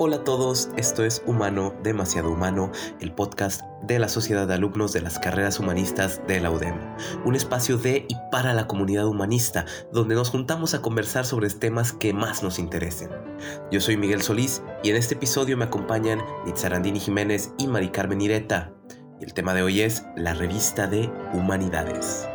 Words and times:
Hola 0.00 0.18
a 0.18 0.22
todos, 0.24 0.70
esto 0.76 1.04
es 1.04 1.24
Humano, 1.26 1.74
demasiado 1.82 2.30
humano, 2.30 2.70
el 3.00 3.12
podcast 3.12 3.62
de 3.82 3.98
la 3.98 4.08
Sociedad 4.08 4.46
de 4.46 4.54
Alumnos 4.54 4.92
de 4.92 5.00
las 5.00 5.18
Carreras 5.18 5.58
Humanistas 5.58 6.22
de 6.28 6.38
la 6.38 6.52
UDEM, 6.52 6.76
un 7.24 7.34
espacio 7.34 7.78
de 7.78 8.06
y 8.08 8.14
para 8.30 8.54
la 8.54 8.68
comunidad 8.68 9.08
humanista, 9.08 9.66
donde 9.92 10.14
nos 10.14 10.30
juntamos 10.30 10.72
a 10.74 10.82
conversar 10.82 11.24
sobre 11.24 11.50
temas 11.50 11.92
que 11.92 12.12
más 12.12 12.44
nos 12.44 12.60
interesen. 12.60 13.10
Yo 13.72 13.80
soy 13.80 13.96
Miguel 13.96 14.22
Solís 14.22 14.62
y 14.84 14.90
en 14.90 14.94
este 14.94 15.16
episodio 15.16 15.56
me 15.56 15.64
acompañan 15.64 16.22
Nitzarandini 16.46 17.00
Jiménez 17.00 17.52
y 17.58 17.66
Mari 17.66 17.88
Carmen 17.88 18.20
Ireta. 18.20 18.72
Y 19.20 19.24
el 19.24 19.34
tema 19.34 19.52
de 19.52 19.62
hoy 19.62 19.80
es 19.80 20.04
la 20.14 20.32
revista 20.32 20.86
de 20.86 21.10
Humanidades. 21.32 22.28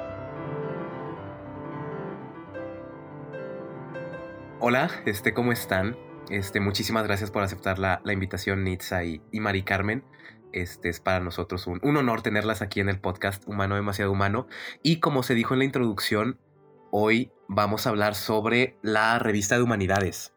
Hola, 4.60 4.92
este, 5.06 5.34
¿cómo 5.34 5.54
están? 5.54 5.96
Este, 6.30 6.60
muchísimas 6.60 7.04
gracias 7.04 7.32
por 7.32 7.44
aceptar 7.44 7.80
la, 7.80 8.02
invitación, 8.06 8.64
Nitza 8.64 9.04
y, 9.04 9.22
Mari 9.34 9.64
Carmen. 9.64 10.04
Este 10.52 10.90
es 10.90 11.00
para 11.00 11.20
nosotros 11.20 11.68
un, 11.68 11.80
honor 11.84 12.22
tenerlas 12.22 12.62
aquí 12.62 12.80
en 12.80 12.90
el 12.90 13.00
podcast 13.00 13.48
Humano 13.48 13.76
Demasiado 13.76 14.12
Humano. 14.12 14.48
Y 14.84 15.00
como 15.00 15.24
se 15.24 15.36
dijo 15.36 15.54
en 15.54 15.60
la 15.60 15.66
introducción, 15.66 16.40
hoy 16.92 17.32
vamos 17.48 17.86
a 17.86 17.90
hablar 17.90 18.16
sobre 18.16 18.78
la 18.82 19.20
revista 19.20 19.58
de 19.58 19.64
humanidades, 19.64 20.34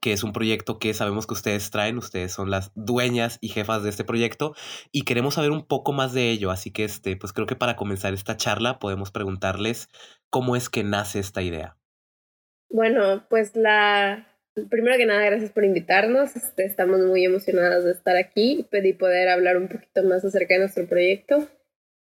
que 0.00 0.12
es 0.12 0.22
un 0.22 0.32
proyecto 0.32 0.78
que 0.78 0.94
sabemos 0.94 1.26
que 1.26 1.34
ustedes 1.34 1.70
traen, 1.70 1.98
ustedes 1.98 2.32
son 2.32 2.50
las 2.50 2.70
dueñas 2.74 3.38
y 3.40 3.48
jefas 3.48 3.82
de 3.82 3.90
este 3.90 4.04
proyecto 4.04 4.54
y 4.92 5.02
queremos 5.02 5.34
saber 5.34 5.50
un 5.50 5.66
poco 5.66 5.92
más 5.92 6.12
de 6.12 6.30
ello, 6.30 6.50
así 6.50 6.70
que 6.70 6.84
este, 6.84 7.16
pues 7.16 7.32
creo 7.32 7.46
que 7.46 7.56
para 7.56 7.76
comenzar 7.76 8.14
esta 8.14 8.36
charla 8.36 8.78
podemos 8.78 9.10
preguntarles 9.10 9.88
cómo 10.30 10.56
es 10.56 10.68
que 10.68 10.84
nace 10.84 11.18
esta 11.18 11.42
idea. 11.42 11.76
Bueno, 12.70 13.26
pues 13.28 13.54
la 13.54 14.31
Primero 14.68 14.98
que 14.98 15.06
nada, 15.06 15.24
gracias 15.24 15.50
por 15.50 15.64
invitarnos. 15.64 16.36
Este, 16.36 16.64
estamos 16.64 17.00
muy 17.00 17.24
emocionados 17.24 17.84
de 17.84 17.92
estar 17.92 18.16
aquí 18.16 18.66
y 18.70 18.92
poder 18.92 19.30
hablar 19.30 19.56
un 19.56 19.68
poquito 19.68 20.02
más 20.02 20.24
acerca 20.24 20.54
de 20.54 20.60
nuestro 20.60 20.86
proyecto. 20.86 21.48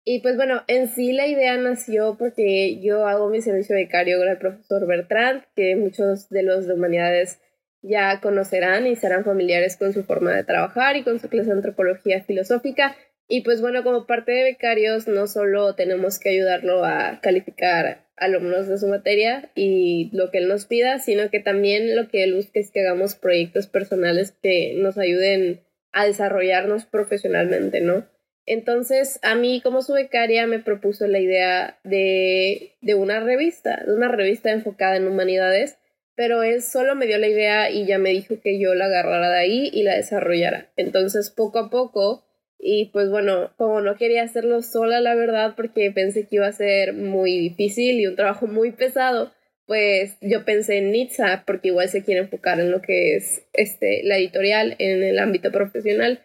Y 0.05 0.21
pues 0.21 0.37
bueno, 0.37 0.65
en 0.67 0.89
sí 0.89 1.13
la 1.13 1.29
idea 1.29 1.57
nació 1.59 2.17
porque 2.19 2.81
yo 2.81 3.07
hago 3.07 3.29
mi 3.29 3.41
servicio 3.41 3.77
becario 3.77 4.19
con 4.19 4.29
el 4.29 4.39
profesor 4.39 4.85
Bertrand, 4.87 5.45
que 5.55 5.77
muchos 5.77 6.29
de 6.29 6.43
los 6.43 6.67
de 6.67 6.75
humanidades 6.75 7.39
ya 7.83 8.21
conocerán 8.21 8.89
y 8.89 8.97
serán 8.97 9.25
familiares 9.25 9.77
con 9.77 9.93
su 9.93 10.03
forma 10.03 10.35
de 10.35 10.43
trabajar 10.43 10.97
y 10.97 11.05
con 11.05 11.21
su 11.21 11.29
clase 11.29 11.51
de 11.51 11.57
antropología 11.57 12.25
filosófica. 12.25 12.97
Y 13.29 13.43
pues 13.43 13.61
bueno, 13.61 13.85
como 13.85 14.07
parte 14.07 14.33
de 14.33 14.43
becarios, 14.43 15.07
no 15.07 15.29
solo 15.29 15.77
tenemos 15.77 16.19
que 16.19 16.31
ayudarlo 16.31 16.85
a 16.85 17.21
calificar 17.23 18.09
alumnos 18.21 18.69
de 18.69 18.79
su 18.79 18.87
materia 18.87 19.51
y 19.55 20.11
lo 20.13 20.31
que 20.31 20.39
él 20.39 20.49
nos 20.49 20.67
pida, 20.67 20.99
sino 20.99 21.31
que 21.31 21.41
también 21.41 21.97
lo 21.97 22.09
que 22.09 22.23
él 22.23 22.35
busca 22.35 22.61
es 22.61 22.71
que 22.71 22.81
hagamos 22.81 23.15
proyectos 23.17 23.67
personales 23.67 24.35
que 24.43 24.75
nos 24.77 24.99
ayuden 24.99 25.61
a 25.93 26.07
desarrollarnos 26.07 26.85
profesionalmente, 26.85 27.81
¿no? 27.81 28.07
Entonces, 28.47 29.19
a 29.23 29.35
mí 29.35 29.61
como 29.63 29.83
su 29.83 29.95
becaria 29.95 30.47
me 30.47 30.59
propuso 30.59 31.07
la 31.07 31.19
idea 31.19 31.79
de, 31.85 32.73
de 32.81 32.95
una 32.95 33.21
revista, 33.21 33.83
de 33.87 33.95
una 33.95 34.09
revista 34.09 34.51
enfocada 34.51 34.97
en 34.97 35.07
humanidades, 35.07 35.79
pero 36.15 36.43
él 36.43 36.63
solo 36.63 36.95
me 36.97 37.07
dio 37.07 37.19
la 37.19 37.29
idea 37.29 37.71
y 37.71 37.87
ya 37.87 37.99
me 37.99 38.11
dijo 38.11 38.41
que 38.43 38.59
yo 38.59 38.75
la 38.75 38.87
agarrara 38.87 39.31
de 39.31 39.39
ahí 39.39 39.71
y 39.73 39.83
la 39.83 39.97
desarrollara. 39.97 40.71
Entonces, 40.77 41.31
poco 41.31 41.59
a 41.59 41.71
poco, 41.71 42.25
y 42.63 42.87
pues 42.93 43.11
bueno, 43.11 43.53
como 43.57 43.81
no 43.81 43.97
quería 43.97 44.23
hacerlo 44.23 44.63
sola, 44.63 45.01
la 45.01 45.15
verdad, 45.15 45.55
porque 45.57 45.91
pensé 45.91 46.27
que 46.27 46.37
iba 46.37 46.47
a 46.47 46.53
ser 46.53 46.93
muy 46.93 47.39
difícil 47.39 48.01
y 48.01 48.07
un 48.07 48.17
trabajo 48.17 48.47
muy 48.47 48.73
pesado, 48.73 49.33
pues 49.67 50.17
yo 50.21 50.45
pensé 50.45 50.79
en 50.79 50.91
Nitsa, 50.91 51.45
porque 51.47 51.69
igual 51.69 51.89
se 51.89 52.03
quiere 52.05 52.21
enfocar 52.21 52.61
en 52.61 52.71
lo 52.71 52.83
que 52.83 53.15
es 53.17 53.47
este, 53.53 54.03
la 54.05 54.19
editorial 54.19 54.75
en 54.79 55.03
el 55.03 55.19
ámbito 55.19 55.53
profesional. 55.53 56.21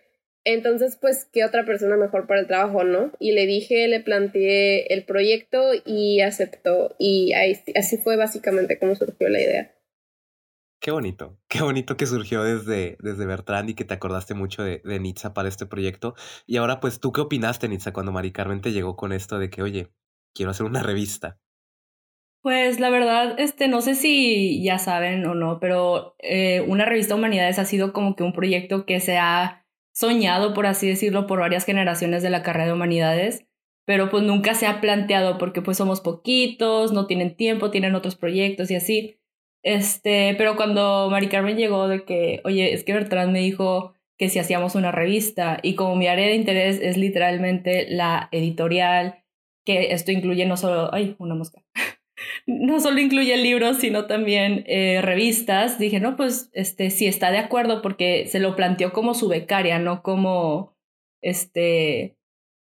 Entonces, 0.45 0.97
pues, 0.99 1.27
¿qué 1.31 1.45
otra 1.45 1.63
persona 1.63 1.95
mejor 1.95 2.27
para 2.27 2.39
el 2.39 2.47
trabajo, 2.47 2.83
no? 2.83 3.11
Y 3.19 3.33
le 3.33 3.45
dije, 3.45 3.87
le 3.87 3.99
planteé 3.99 4.93
el 4.93 5.03
proyecto 5.03 5.71
y 5.85 6.21
aceptó. 6.21 6.95
Y 6.99 7.33
ahí, 7.33 7.55
así 7.75 7.97
fue 7.97 8.15
básicamente 8.15 8.77
como 8.77 8.95
surgió 8.95 9.29
la 9.29 9.41
idea. 9.41 9.74
Qué 10.85 10.91
bonito, 10.91 11.35
qué 11.47 11.63
bonito 11.63 11.97
que 11.97 12.05
surgió 12.05 12.43
desde, 12.43 12.95
desde 12.99 13.25
Bertrand 13.25 13.67
y 13.67 13.73
que 13.73 13.85
te 13.85 13.95
acordaste 13.95 14.35
mucho 14.35 14.61
de, 14.61 14.83
de 14.85 15.31
para 15.33 15.49
este 15.49 15.65
proyecto. 15.65 16.13
Y 16.45 16.57
ahora, 16.57 16.79
pues, 16.79 16.99
¿tú 16.99 17.11
qué 17.11 17.21
opinaste, 17.21 17.67
Nitza, 17.67 17.91
cuando 17.91 18.11
Mari 18.11 18.31
Carmen 18.31 18.61
te 18.61 18.71
llegó 18.71 18.95
con 18.95 19.11
esto 19.11 19.39
de 19.39 19.49
que, 19.49 19.63
oye, 19.63 19.89
quiero 20.35 20.51
hacer 20.51 20.67
una 20.67 20.83
revista? 20.83 21.39
Pues 22.43 22.79
la 22.79 22.91
verdad, 22.91 23.33
este, 23.39 23.67
no 23.67 23.81
sé 23.81 23.95
si 23.95 24.63
ya 24.63 24.77
saben 24.77 25.25
o 25.25 25.33
no, 25.33 25.59
pero 25.59 26.15
eh, 26.19 26.63
una 26.67 26.85
revista 26.85 27.15
Humanidades 27.15 27.57
ha 27.57 27.65
sido 27.65 27.91
como 27.91 28.15
que 28.15 28.21
un 28.21 28.33
proyecto 28.33 28.85
que 28.85 28.99
se 28.99 29.17
ha 29.17 29.65
soñado, 29.91 30.53
por 30.53 30.67
así 30.67 30.87
decirlo, 30.87 31.25
por 31.25 31.39
varias 31.39 31.65
generaciones 31.65 32.21
de 32.21 32.29
la 32.29 32.43
carrera 32.43 32.67
de 32.67 32.73
Humanidades, 32.73 33.47
pero 33.87 34.11
pues 34.11 34.21
nunca 34.21 34.53
se 34.53 34.67
ha 34.67 34.81
planteado 34.81 35.39
porque 35.39 35.63
pues 35.63 35.77
somos 35.77 36.01
poquitos, 36.01 36.93
no 36.93 37.07
tienen 37.07 37.35
tiempo, 37.35 37.71
tienen 37.71 37.95
otros 37.95 38.15
proyectos 38.15 38.69
y 38.69 38.75
así. 38.75 39.19
Este, 39.65 40.35
pero 40.37 40.55
cuando 40.55 41.09
Mari 41.09 41.27
Carmen 41.27 41.57
llegó 41.57 41.87
de 41.87 42.05
que, 42.05 42.39
oye, 42.45 42.71
es 42.73 42.83
que 42.83 42.93
Bertrand 42.93 43.31
me 43.31 43.39
dijo 43.39 43.95
que 44.15 44.29
si 44.29 44.37
hacíamos 44.37 44.75
una 44.75 44.91
revista 44.91 45.59
y 45.63 45.73
como 45.73 45.95
mi 45.95 46.05
área 46.07 46.27
de 46.27 46.35
interés 46.35 46.79
es 46.79 46.97
literalmente 46.97 47.87
la 47.89 48.29
editorial, 48.31 49.23
que 49.65 49.91
esto 49.91 50.11
incluye 50.11 50.45
no 50.45 50.55
solo, 50.55 50.93
ay, 50.93 51.15
una 51.17 51.33
mosca, 51.33 51.63
no 52.45 52.79
solo 52.79 52.99
incluye 52.99 53.35
libros, 53.37 53.77
sino 53.77 54.05
también 54.05 54.63
eh, 54.67 55.01
revistas, 55.01 55.79
dije, 55.79 55.99
no, 55.99 56.15
pues, 56.15 56.51
este, 56.53 56.91
si 56.91 57.07
está 57.07 57.31
de 57.31 57.39
acuerdo, 57.39 57.81
porque 57.81 58.27
se 58.27 58.39
lo 58.39 58.55
planteó 58.55 58.93
como 58.93 59.15
su 59.15 59.27
becaria, 59.29 59.79
no 59.79 60.03
como, 60.03 60.77
este, 61.23 62.17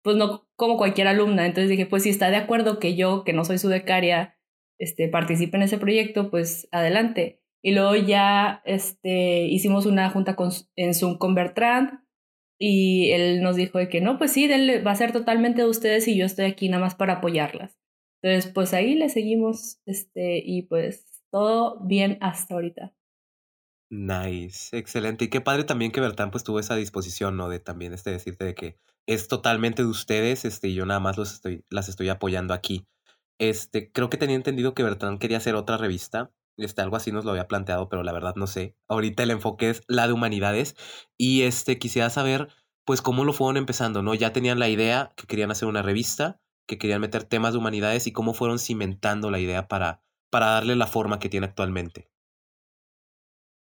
pues 0.01 0.17
no 0.17 0.47
como 0.55 0.77
cualquier 0.77 1.07
alumna. 1.07 1.45
Entonces 1.45 1.69
dije, 1.69 1.85
pues 1.85 2.03
si 2.03 2.09
está 2.09 2.31
de 2.31 2.37
acuerdo 2.37 2.79
que 2.79 2.95
yo, 2.95 3.23
que 3.23 3.33
no 3.33 3.45
soy 3.45 3.59
su 3.59 3.69
becaria, 3.69 4.36
este, 4.79 5.07
participe 5.07 5.57
en 5.57 5.63
ese 5.63 5.77
proyecto, 5.77 6.29
pues 6.29 6.67
adelante. 6.71 7.41
Y 7.63 7.73
luego 7.73 7.95
ya 7.95 8.61
este, 8.65 9.45
hicimos 9.45 9.85
una 9.85 10.09
junta 10.09 10.35
con, 10.35 10.51
en 10.75 10.93
Zoom 10.93 11.17
con 11.17 11.35
Bertrand 11.35 11.99
y 12.59 13.11
él 13.11 13.41
nos 13.41 13.55
dijo 13.55 13.77
de 13.77 13.89
que 13.89 14.01
no, 14.01 14.17
pues 14.17 14.31
sí, 14.31 14.47
va 14.47 14.91
a 14.91 14.95
ser 14.95 15.11
totalmente 15.11 15.61
de 15.61 15.67
ustedes 15.67 16.07
y 16.07 16.17
yo 16.17 16.25
estoy 16.25 16.45
aquí 16.45 16.69
nada 16.69 16.83
más 16.83 16.95
para 16.95 17.13
apoyarlas. 17.13 17.77
Entonces, 18.21 18.51
pues 18.51 18.73
ahí 18.73 18.95
le 18.95 19.09
seguimos 19.09 19.79
este, 19.85 20.41
y 20.43 20.63
pues 20.63 21.23
todo 21.31 21.79
bien 21.85 22.17
hasta 22.21 22.55
ahorita. 22.55 22.93
Nice, 23.89 24.75
excelente. 24.77 25.25
Y 25.25 25.29
qué 25.29 25.39
padre 25.39 25.63
también 25.63 25.91
que 25.91 26.01
Bertrand 26.01 26.31
pues 26.31 26.43
tuvo 26.43 26.59
esa 26.59 26.75
disposición, 26.75 27.37
¿no? 27.37 27.47
De 27.47 27.59
también 27.59 27.93
este 27.93 28.11
decirte 28.11 28.43
de 28.43 28.55
que 28.55 28.77
es 29.07 29.27
totalmente 29.27 29.83
de 29.83 29.87
ustedes, 29.87 30.43
este, 30.43 30.67
y 30.67 30.73
yo 30.73 30.85
nada 30.85 30.99
más 30.99 31.17
los 31.17 31.33
estoy, 31.33 31.63
las 31.69 31.87
estoy 31.87 32.09
apoyando 32.09 32.53
aquí. 32.53 32.85
Este, 33.39 33.91
creo 33.91 34.09
que 34.09 34.17
tenía 34.17 34.35
entendido 34.35 34.73
que 34.73 34.83
Bertrand 34.83 35.19
quería 35.19 35.37
hacer 35.37 35.55
otra 35.55 35.77
revista. 35.77 36.31
Este, 36.57 36.81
algo 36.81 36.95
así 36.95 37.11
nos 37.11 37.23
lo 37.23 37.31
había 37.31 37.47
planteado, 37.47 37.87
pero 37.87 38.03
la 38.03 38.13
verdad 38.13 38.35
no 38.35 38.47
sé. 38.47 38.75
Ahorita 38.87 39.23
el 39.23 39.31
enfoque 39.31 39.69
es 39.69 39.83
la 39.87 40.07
de 40.07 40.13
humanidades. 40.13 40.75
Y 41.17 41.43
este, 41.43 41.77
quisiera 41.77 42.09
saber, 42.09 42.49
pues, 42.85 43.01
cómo 43.01 43.23
lo 43.23 43.33
fueron 43.33 43.57
empezando, 43.57 44.01
¿no? 44.01 44.15
Ya 44.15 44.33
tenían 44.33 44.59
la 44.59 44.69
idea 44.69 45.11
que 45.15 45.27
querían 45.27 45.51
hacer 45.51 45.67
una 45.67 45.83
revista, 45.83 46.41
que 46.67 46.77
querían 46.77 47.01
meter 47.01 47.23
temas 47.23 47.53
de 47.53 47.59
humanidades 47.59 48.07
y 48.07 48.11
cómo 48.11 48.33
fueron 48.33 48.59
cimentando 48.59 49.31
la 49.31 49.39
idea 49.39 49.67
para, 49.67 50.01
para 50.29 50.47
darle 50.47 50.75
la 50.75 50.87
forma 50.87 51.19
que 51.19 51.29
tiene 51.29 51.45
actualmente. 51.45 52.09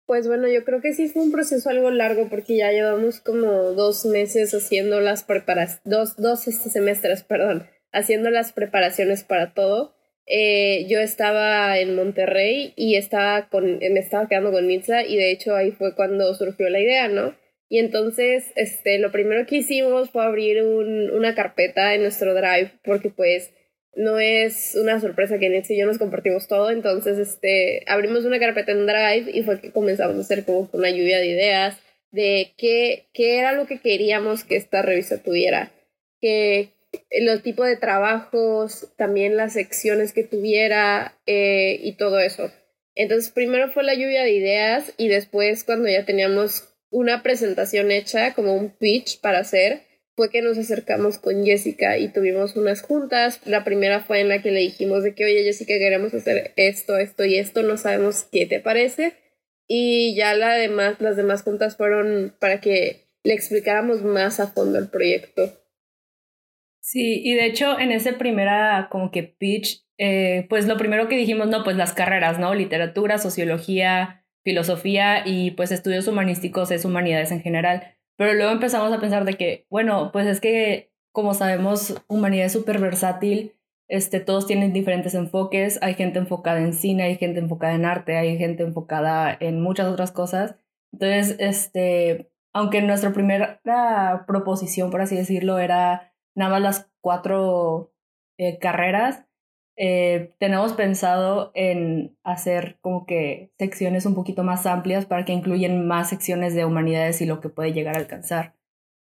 Pues 0.07 0.29
bueno, 0.29 0.49
yo 0.49 0.65
creo 0.65 0.83
que 0.83 0.93
sí 0.93 1.09
fue 1.09 1.23
un 1.23 1.33
proceso 1.33 1.71
algo 1.71 1.91
largo 1.91 2.29
porque 2.29 2.59
ya 2.59 2.71
llevamos 2.71 3.21
como 3.21 3.47
dos 3.73 4.05
meses 4.05 4.53
haciendo 4.53 5.01
las 5.01 5.25
preparaciones, 5.25 5.81
dos, 5.85 6.17
dos 6.17 6.47
este 6.47 6.69
semestres, 6.69 7.23
perdón, 7.23 7.67
haciendo 7.95 8.31
las 8.31 8.53
preparaciones 8.53 9.25
para 9.25 9.55
todo. 9.55 9.95
Eh, 10.27 10.87
yo 10.89 11.01
estaba 11.01 11.79
en 11.79 11.95
Monterrey 11.95 12.73
y 12.77 12.97
estaba 12.97 13.49
con, 13.49 13.79
me 13.79 14.01
estaba 14.01 14.29
quedando 14.29 14.53
con 14.53 14.67
Nitza 14.67 15.05
y 15.05 15.17
de 15.17 15.31
hecho 15.31 15.55
ahí 15.55 15.71
fue 15.73 15.95
cuando 15.95 16.35
surgió 16.35 16.69
la 16.69 16.81
idea, 16.81 17.09
¿no? 17.09 17.35
Y 17.69 17.79
entonces, 17.79 18.53
este, 18.57 18.99
lo 18.99 19.11
primero 19.11 19.47
que 19.47 19.57
hicimos 19.57 20.11
fue 20.11 20.25
abrir 20.25 20.63
un, 20.63 21.11
una 21.11 21.35
carpeta 21.35 21.95
en 21.95 22.03
nuestro 22.03 22.35
Drive 22.35 22.73
porque 22.85 23.11
pues 23.11 23.53
no 23.97 24.19
es 24.19 24.77
una 24.81 25.01
sorpresa 25.01 25.39
que 25.39 25.49
Nitza 25.49 25.73
y 25.73 25.79
yo 25.79 25.87
nos 25.87 25.99
compartimos 25.99 26.49
todo, 26.49 26.71
entonces, 26.71 27.19
este, 27.19 27.83
abrimos 27.87 28.25
una 28.25 28.39
carpeta 28.39 28.73
en 28.73 28.87
Drive 28.87 29.31
y 29.33 29.43
fue 29.43 29.61
que 29.61 29.71
comenzamos 29.71 30.17
a 30.17 30.21
hacer 30.21 30.45
como 30.45 30.69
una 30.73 30.91
lluvia 30.91 31.19
de 31.19 31.27
ideas 31.27 31.79
de 32.11 32.53
qué, 32.57 33.07
qué 33.13 33.39
era 33.39 33.53
lo 33.53 33.67
que 33.67 33.81
queríamos 33.81 34.45
que 34.45 34.57
esta 34.57 34.83
revista 34.83 35.21
tuviera, 35.21 35.73
que, 36.21 36.74
los 37.21 37.43
tipos 37.43 37.67
de 37.67 37.77
trabajos, 37.77 38.89
también 38.97 39.37
las 39.37 39.55
secciones 39.55 40.13
que 40.13 40.25
tuviera 40.25 41.19
eh, 41.27 41.79
y 41.83 41.97
todo 41.97 42.19
eso. 42.21 42.51
Entonces, 42.95 43.31
primero 43.31 43.71
fue 43.71 43.83
la 43.83 43.95
lluvia 43.95 44.23
de 44.23 44.33
ideas 44.33 44.93
y 44.97 45.09
después 45.09 45.65
cuando 45.65 45.89
ya 45.89 46.05
teníamos 46.05 46.75
una 46.91 47.23
presentación 47.23 47.91
hecha, 47.91 48.35
como 48.35 48.55
un 48.55 48.71
pitch 48.71 49.21
para 49.21 49.41
hacer, 49.41 49.83
fue 50.17 50.31
que 50.31 50.43
nos 50.43 50.57
acercamos 50.59 51.19
con 51.19 51.45
Jessica 51.45 51.99
y 51.99 52.09
tuvimos 52.09 52.55
unas 52.55 52.83
juntas. 52.83 53.41
La 53.47 53.65
primera 53.65 54.01
fue 54.01 54.21
en 54.21 54.29
la 54.29 54.41
que 54.43 54.53
le 54.53 54.61
dijimos 54.61 55.03
de 55.03 55.15
que, 55.15 55.25
oye 55.25 55.43
Jessica, 55.43 55.75
queremos 55.75 56.15
hacer 56.15 56.53
esto, 56.57 56.97
esto 56.97 57.25
y 57.25 57.37
esto, 57.39 57.63
no 57.63 57.77
sabemos 57.77 58.27
qué 58.31 58.47
te 58.47 58.61
parece. 58.61 59.15
y 59.67 60.15
ya 60.15 60.35
la 60.35 60.55
demás, 60.55 61.01
las 61.01 61.17
demás 61.17 61.43
juntas 61.43 61.77
fueron 61.77 62.35
para 62.39 62.61
que 62.61 63.05
le 63.25 63.33
explicáramos 63.33 64.03
más 64.03 64.39
a 64.39 64.49
fondo 64.49 64.79
el 64.79 64.89
proyecto. 64.89 65.64
Sí, 66.87 67.23
y 67.25 67.35
de 67.35 67.47
hecho 67.47 67.79
en 67.81 67.93
ese 67.93 68.13
primera 68.13 68.89
como 68.91 69.11
que 69.11 69.23
pitch, 69.23 69.87
eh, 69.97 70.47
pues 70.51 70.67
lo 70.67 70.77
primero 70.77 71.09
que 71.09 71.17
dijimos, 71.17 71.49
no, 71.49 71.65
pues 71.65 71.77
las 71.77 71.95
carreras, 71.95 72.39
¿no? 72.39 72.55
Literatura, 72.55 73.17
sociología, 73.17 74.23
filosofía 74.45 75.27
y 75.27 75.53
pues 75.53 75.73
estudios 75.73 76.07
humanísticos 76.09 76.71
es 76.71 76.85
humanidades 76.85 77.33
en 77.33 77.41
general. 77.41 77.97
Pero 78.17 78.35
luego 78.35 78.53
empezamos 78.53 78.93
a 78.93 79.01
pensar 79.01 79.25
de 79.25 79.35
que, 79.35 79.67
bueno, 79.71 80.11
pues 80.13 80.27
es 80.27 80.43
que 80.43 80.93
como 81.11 81.33
sabemos, 81.33 82.03
humanidad 82.07 82.47
es 82.47 82.53
súper 82.53 82.79
versátil, 82.81 83.55
este, 83.89 84.21
todos 84.21 84.47
tienen 84.47 84.75
diferentes 84.75 85.15
enfoques, 85.15 85.79
hay 85.83 85.95
gente 85.95 86.19
enfocada 86.19 86.61
en 86.61 86.75
cine, 86.75 87.05
hay 87.05 87.17
gente 87.17 87.41
enfocada 87.41 87.75
en 87.75 87.87
arte, 87.87 88.17
hay 88.19 88.37
gente 88.37 88.63
enfocada 88.65 89.35
en 89.41 89.63
muchas 89.63 89.87
otras 89.87 90.13
cosas. 90.13 90.57
Entonces, 90.93 91.37
este, 91.39 92.31
aunque 92.53 92.83
nuestra 92.83 93.13
primera 93.15 93.61
proposición, 94.27 94.91
por 94.91 95.01
así 95.01 95.17
decirlo, 95.17 95.59
era 95.59 96.14
nada 96.35 96.51
más 96.53 96.63
las 96.63 96.91
cuatro 97.01 97.93
eh, 98.39 98.59
carreras, 98.59 99.27
eh, 99.77 100.33
tenemos 100.39 100.73
pensado 100.75 101.51
en 101.55 102.17
hacer 102.23 102.79
como 102.81 103.07
que 103.07 103.51
secciones 103.59 104.07
un 104.07 104.15
poquito 104.15 104.45
más 104.45 104.67
amplias 104.67 105.07
para 105.07 105.25
que 105.25 105.33
incluyan 105.33 105.87
más 105.87 106.11
secciones 106.11 106.55
de 106.55 106.65
humanidades 106.65 107.21
y 107.21 107.27
lo 107.27 107.41
que 107.41 107.49
puede 107.49 107.73
llegar 107.73 107.97
a 107.97 108.01
alcanzar. 108.01 108.55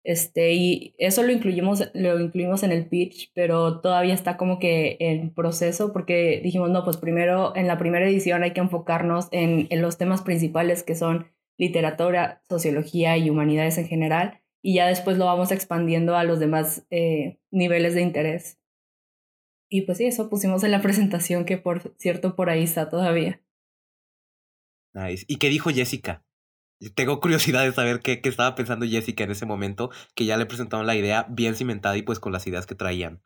Este, 0.04 0.54
y 0.54 0.96
eso 0.98 1.22
lo 1.22 1.32
incluimos, 1.32 1.92
lo 1.94 2.20
incluimos 2.20 2.64
en 2.64 2.72
el 2.72 2.88
pitch, 2.88 3.32
pero 3.36 3.82
todavía 3.82 4.16
está 4.16 4.36
como 4.36 4.58
que 4.58 4.98
en 5.00 5.32
proceso 5.34 5.94
porque 5.94 6.42
dijimos, 6.44 6.72
no, 6.72 6.84
pues 6.84 6.98
primero 6.98 7.56
en 7.56 7.68
la 7.68 7.78
primera 7.78 8.08
edición 8.08 8.42
hay 8.44 8.54
que 8.54 8.62
enfocarnos 8.62 9.28
en, 9.32 9.68
en 9.70 9.82
los 9.82 9.98
temas 9.98 10.24
principales 10.24 10.84
que 10.84 10.96
son 10.96 11.28
literatura, 11.58 12.42
sociología 12.50 13.18
y 13.18 13.30
humanidades 13.30 13.78
en 13.78 13.88
general, 13.88 14.41
y 14.62 14.76
ya 14.76 14.88
después 14.88 15.18
lo 15.18 15.26
vamos 15.26 15.52
expandiendo 15.52 16.16
a 16.16 16.24
los 16.24 16.40
demás 16.40 16.86
eh, 16.90 17.40
niveles 17.52 17.96
de 17.96 18.02
interés. 18.02 18.60
Y 19.70 19.84
pues 19.84 19.98
sí, 19.98 20.06
eso 20.06 20.30
pusimos 20.30 20.64
en 20.64 20.72
la 20.72 20.82
presentación 20.84 21.46
que 21.46 21.58
por 21.58 21.96
cierto 21.98 22.36
por 22.36 22.50
ahí 22.50 22.64
está 22.64 22.90
todavía. 22.90 23.42
Nice. 24.94 25.26
¿Y 25.28 25.38
qué 25.38 25.50
dijo 25.50 25.70
Jessica? 25.70 26.24
Tengo 26.96 27.20
curiosidad 27.20 27.64
de 27.64 27.72
saber 27.72 28.00
qué, 28.00 28.22
qué 28.22 28.30
estaba 28.30 28.56
pensando 28.56 28.86
Jessica 28.86 29.24
en 29.24 29.32
ese 29.32 29.46
momento, 29.46 29.92
que 30.16 30.26
ya 30.26 30.36
le 30.38 30.48
presentaron 30.48 30.88
la 30.88 30.96
idea 30.96 31.28
bien 31.30 31.56
cimentada 31.56 31.96
y 31.96 32.02
pues 32.02 32.20
con 32.20 32.34
las 32.34 32.46
ideas 32.48 32.66
que 32.66 32.76
traían. 32.76 33.22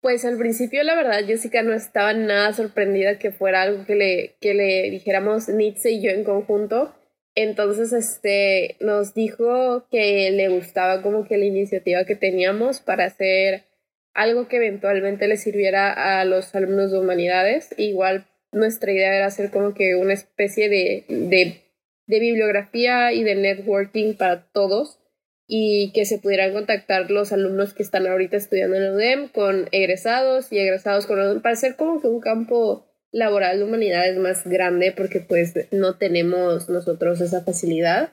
Pues 0.00 0.24
al 0.24 0.36
principio, 0.36 0.82
la 0.82 0.94
verdad, 0.94 1.24
Jessica 1.26 1.62
no 1.62 1.72
estaba 1.72 2.12
nada 2.12 2.52
sorprendida 2.52 3.18
que 3.18 3.32
fuera 3.32 3.62
algo 3.62 3.86
que 3.86 3.94
le, 3.94 4.36
que 4.40 4.54
le 4.54 4.90
dijéramos 4.90 5.48
Nietzsche 5.48 5.90
y 5.90 6.02
yo 6.02 6.10
en 6.10 6.24
conjunto. 6.24 6.94
Entonces, 7.36 7.92
este, 7.92 8.76
nos 8.80 9.12
dijo 9.12 9.86
que 9.90 10.30
le 10.30 10.48
gustaba 10.48 11.02
como 11.02 11.26
que 11.28 11.36
la 11.36 11.44
iniciativa 11.44 12.06
que 12.06 12.16
teníamos 12.16 12.80
para 12.80 13.04
hacer 13.04 13.64
algo 14.14 14.48
que 14.48 14.56
eventualmente 14.56 15.28
le 15.28 15.36
sirviera 15.36 16.20
a 16.20 16.24
los 16.24 16.54
alumnos 16.54 16.90
de 16.90 16.98
humanidades. 16.98 17.74
Igual 17.76 18.26
nuestra 18.52 18.90
idea 18.90 19.14
era 19.14 19.26
hacer 19.26 19.50
como 19.50 19.74
que 19.74 19.96
una 19.96 20.14
especie 20.14 20.70
de, 20.70 21.04
de, 21.08 21.62
bibliografía 22.06 23.12
y 23.12 23.22
de 23.22 23.34
networking 23.34 24.14
para 24.14 24.46
todos 24.52 24.98
y 25.46 25.92
que 25.92 26.06
se 26.06 26.18
pudieran 26.18 26.54
contactar 26.54 27.10
los 27.10 27.32
alumnos 27.32 27.74
que 27.74 27.82
están 27.82 28.06
ahorita 28.06 28.38
estudiando 28.38 28.76
en 28.76 28.82
el 28.84 28.92
UDEM 28.94 29.28
con 29.28 29.68
egresados 29.72 30.50
y 30.52 30.58
egresados 30.58 31.06
con 31.06 31.18
UDEM 31.18 31.42
para 31.42 31.52
hacer 31.52 31.76
como 31.76 32.00
que 32.00 32.08
un 32.08 32.20
campo 32.20 32.85
laboral 33.16 33.58
de 33.58 33.64
humanidades 33.64 34.18
más 34.18 34.46
grande 34.46 34.92
porque 34.94 35.20
pues 35.20 35.54
no 35.70 35.96
tenemos 35.96 36.68
nosotros 36.68 37.20
esa 37.22 37.42
facilidad 37.42 38.12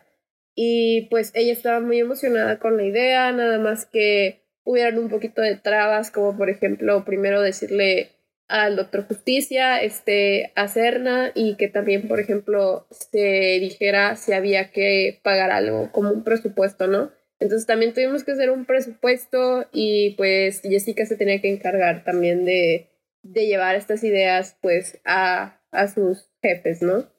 y 0.55 1.07
pues 1.09 1.31
ella 1.35 1.51
estaba 1.51 1.81
muy 1.81 1.99
emocionada 1.99 2.57
con 2.57 2.77
la 2.77 2.85
idea, 2.85 3.29
nada 3.33 3.59
más 3.59 3.85
que 3.85 4.45
hubieran 4.63 4.97
un 4.97 5.09
poquito 5.09 5.41
de 5.41 5.57
trabas 5.57 6.09
como 6.09 6.37
por 6.37 6.49
ejemplo 6.49 7.03
primero 7.03 7.41
decirle 7.41 8.11
al 8.47 8.77
doctor 8.77 9.05
Justicia, 9.05 9.81
este, 9.81 10.53
a 10.55 10.67
Cerna 10.67 11.31
y 11.33 11.55
que 11.55 11.67
también, 11.67 12.07
por 12.07 12.19
ejemplo, 12.19 12.87
se 12.91 13.57
dijera 13.59 14.15
si 14.15 14.31
había 14.31 14.69
que 14.71 15.19
pagar 15.23 15.49
algo 15.51 15.91
como 15.91 16.11
un 16.11 16.23
presupuesto, 16.23 16.87
¿no? 16.87 17.11
Entonces 17.39 17.65
también 17.65 17.93
tuvimos 17.93 18.23
que 18.23 18.33
hacer 18.33 18.51
un 18.51 18.65
presupuesto 18.65 19.65
y 19.73 20.11
pues 20.17 20.61
Jessica 20.61 21.05
se 21.05 21.17
tenía 21.17 21.41
que 21.41 21.49
encargar 21.49 22.03
también 22.03 22.45
de, 22.45 22.92
de 23.23 23.47
llevar 23.47 23.75
estas 23.75 24.03
ideas 24.03 24.57
pues 24.61 25.01
a, 25.05 25.61
a 25.71 25.87
sus 25.87 26.29
jefes, 26.41 26.81
¿no? 26.81 27.11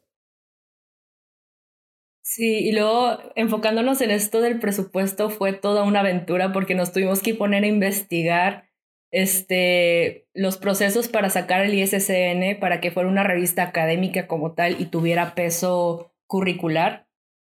Sí, 2.23 2.67
y 2.67 2.73
luego 2.73 3.19
enfocándonos 3.37 4.01
en 4.01 4.11
esto 4.11 4.41
del 4.41 4.59
presupuesto 4.59 5.29
fue 5.29 5.53
toda 5.53 5.83
una 5.83 6.01
aventura 6.01 6.53
porque 6.53 6.75
nos 6.75 6.93
tuvimos 6.93 7.21
que 7.21 7.35
poner 7.35 7.65
a 7.65 7.69
investigar 7.69 8.71
este, 9.13 10.27
los 10.35 10.57
procesos 10.57 11.09
para 11.09 11.31
sacar 11.31 11.65
el 11.65 11.75
ISSN 11.75 12.59
para 12.59 12.81
que 12.81 12.91
fuera 12.91 13.09
una 13.09 13.25
revista 13.25 13.63
académica 13.63 14.27
como 14.27 14.55
tal 14.55 14.81
y 14.81 14.87
tuviera 14.87 15.35
peso 15.35 16.15
curricular. 16.27 17.07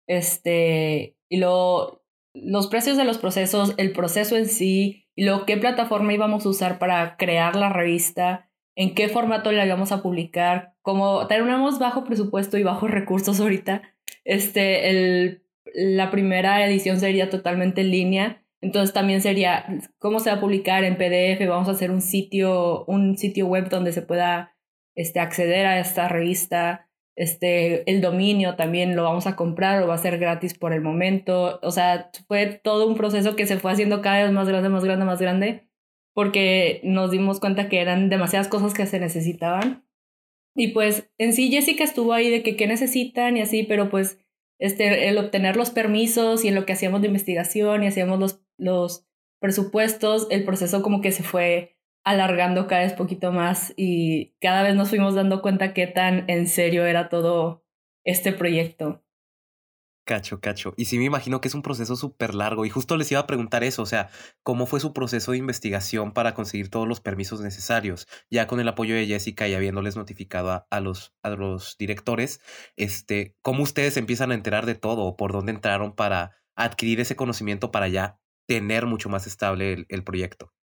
Este, 0.08 1.16
y 1.28 1.38
luego 1.38 2.04
los 2.34 2.66
precios 2.66 2.96
de 2.96 3.04
los 3.04 3.18
procesos, 3.18 3.74
el 3.78 3.92
proceso 3.92 4.36
en 4.36 4.46
sí, 4.46 5.05
luego 5.24 5.46
qué 5.46 5.56
plataforma 5.56 6.12
íbamos 6.12 6.44
a 6.44 6.48
usar 6.50 6.78
para 6.78 7.16
crear 7.16 7.56
la 7.56 7.70
revista, 7.70 8.50
en 8.74 8.94
qué 8.94 9.08
formato 9.08 9.50
la 9.52 9.64
íbamos 9.64 9.90
a 9.92 10.02
publicar, 10.02 10.74
como 10.82 11.26
tenemos 11.26 11.78
bajo 11.78 12.04
presupuesto 12.04 12.58
y 12.58 12.62
bajos 12.62 12.90
recursos 12.90 13.40
ahorita, 13.40 13.82
este, 14.24 14.90
el, 14.90 15.42
la 15.74 16.10
primera 16.10 16.64
edición 16.66 17.00
sería 17.00 17.30
totalmente 17.30 17.80
en 17.80 17.90
línea, 17.90 18.42
entonces 18.60 18.92
también 18.92 19.22
sería 19.22 19.66
cómo 19.98 20.20
se 20.20 20.30
va 20.30 20.36
a 20.36 20.40
publicar 20.40 20.84
en 20.84 20.96
PDF, 20.96 21.46
vamos 21.48 21.68
a 21.68 21.72
hacer 21.72 21.90
un 21.90 22.02
sitio, 22.02 22.84
un 22.86 23.16
sitio 23.16 23.46
web 23.46 23.68
donde 23.68 23.92
se 23.92 24.02
pueda 24.02 24.56
este, 24.94 25.20
acceder 25.20 25.66
a 25.66 25.78
esta 25.78 26.08
revista, 26.08 26.85
este, 27.16 27.90
el 27.90 28.02
dominio 28.02 28.56
también 28.56 28.94
lo 28.94 29.02
vamos 29.02 29.26
a 29.26 29.36
comprar 29.36 29.82
o 29.82 29.88
va 29.88 29.94
a 29.94 29.98
ser 29.98 30.18
gratis 30.18 30.52
por 30.56 30.74
el 30.74 30.82
momento. 30.82 31.58
O 31.62 31.70
sea, 31.70 32.10
fue 32.28 32.60
todo 32.62 32.86
un 32.86 32.94
proceso 32.94 33.36
que 33.36 33.46
se 33.46 33.58
fue 33.58 33.72
haciendo 33.72 34.02
cada 34.02 34.22
vez 34.22 34.32
más 34.32 34.46
grande, 34.48 34.68
más 34.68 34.84
grande, 34.84 35.06
más 35.06 35.20
grande, 35.20 35.66
porque 36.14 36.80
nos 36.84 37.10
dimos 37.10 37.40
cuenta 37.40 37.70
que 37.70 37.80
eran 37.80 38.10
demasiadas 38.10 38.48
cosas 38.48 38.74
que 38.74 38.86
se 38.86 39.00
necesitaban. 39.00 39.86
Y 40.54 40.68
pues 40.68 41.10
en 41.18 41.32
sí 41.32 41.50
Jessica 41.50 41.84
estuvo 41.84 42.12
ahí 42.12 42.30
de 42.30 42.42
que 42.42 42.56
qué 42.56 42.66
necesitan 42.66 43.36
y 43.36 43.40
así, 43.40 43.62
pero 43.62 43.88
pues 43.88 44.18
este, 44.58 45.08
el 45.08 45.18
obtener 45.18 45.56
los 45.56 45.70
permisos 45.70 46.44
y 46.44 46.48
en 46.48 46.54
lo 46.54 46.66
que 46.66 46.74
hacíamos 46.74 47.00
de 47.00 47.08
investigación 47.08 47.82
y 47.82 47.86
hacíamos 47.86 48.18
los, 48.18 48.42
los 48.58 49.06
presupuestos, 49.40 50.26
el 50.30 50.44
proceso 50.44 50.82
como 50.82 51.00
que 51.00 51.12
se 51.12 51.22
fue 51.22 51.75
alargando 52.06 52.68
cada 52.68 52.82
vez 52.82 52.92
poquito 52.92 53.32
más 53.32 53.74
y 53.76 54.36
cada 54.40 54.62
vez 54.62 54.76
nos 54.76 54.90
fuimos 54.90 55.16
dando 55.16 55.42
cuenta 55.42 55.74
qué 55.74 55.88
tan 55.88 56.24
en 56.30 56.46
serio 56.46 56.86
era 56.86 57.08
todo 57.08 57.64
este 58.04 58.32
proyecto. 58.32 59.02
Cacho, 60.06 60.38
cacho. 60.40 60.72
Y 60.76 60.84
sí 60.84 60.98
me 60.98 61.04
imagino 61.04 61.40
que 61.40 61.48
es 61.48 61.54
un 61.56 61.62
proceso 61.62 61.96
súper 61.96 62.36
largo. 62.36 62.64
Y 62.64 62.70
justo 62.70 62.96
les 62.96 63.10
iba 63.10 63.20
a 63.20 63.26
preguntar 63.26 63.64
eso, 63.64 63.82
o 63.82 63.86
sea, 63.86 64.08
¿cómo 64.44 64.66
fue 64.66 64.78
su 64.78 64.92
proceso 64.92 65.32
de 65.32 65.38
investigación 65.38 66.12
para 66.12 66.32
conseguir 66.32 66.70
todos 66.70 66.86
los 66.86 67.00
permisos 67.00 67.40
necesarios? 67.40 68.06
Ya 68.30 68.46
con 68.46 68.60
el 68.60 68.68
apoyo 68.68 68.94
de 68.94 69.06
Jessica 69.06 69.48
y 69.48 69.54
habiéndoles 69.54 69.96
notificado 69.96 70.64
a, 70.70 70.80
los, 70.80 71.12
a 71.24 71.30
los 71.30 71.76
directores, 71.76 72.40
este, 72.76 73.34
¿cómo 73.42 73.64
ustedes 73.64 73.96
empiezan 73.96 74.30
a 74.30 74.36
enterar 74.36 74.64
de 74.64 74.76
todo? 74.76 75.16
¿Por 75.16 75.32
dónde 75.32 75.50
entraron 75.50 75.92
para 75.96 76.36
adquirir 76.54 77.00
ese 77.00 77.16
conocimiento 77.16 77.72
para 77.72 77.88
ya 77.88 78.20
tener 78.46 78.86
mucho 78.86 79.08
más 79.08 79.26
estable 79.26 79.86
el 79.88 80.04
proyecto? 80.04 80.55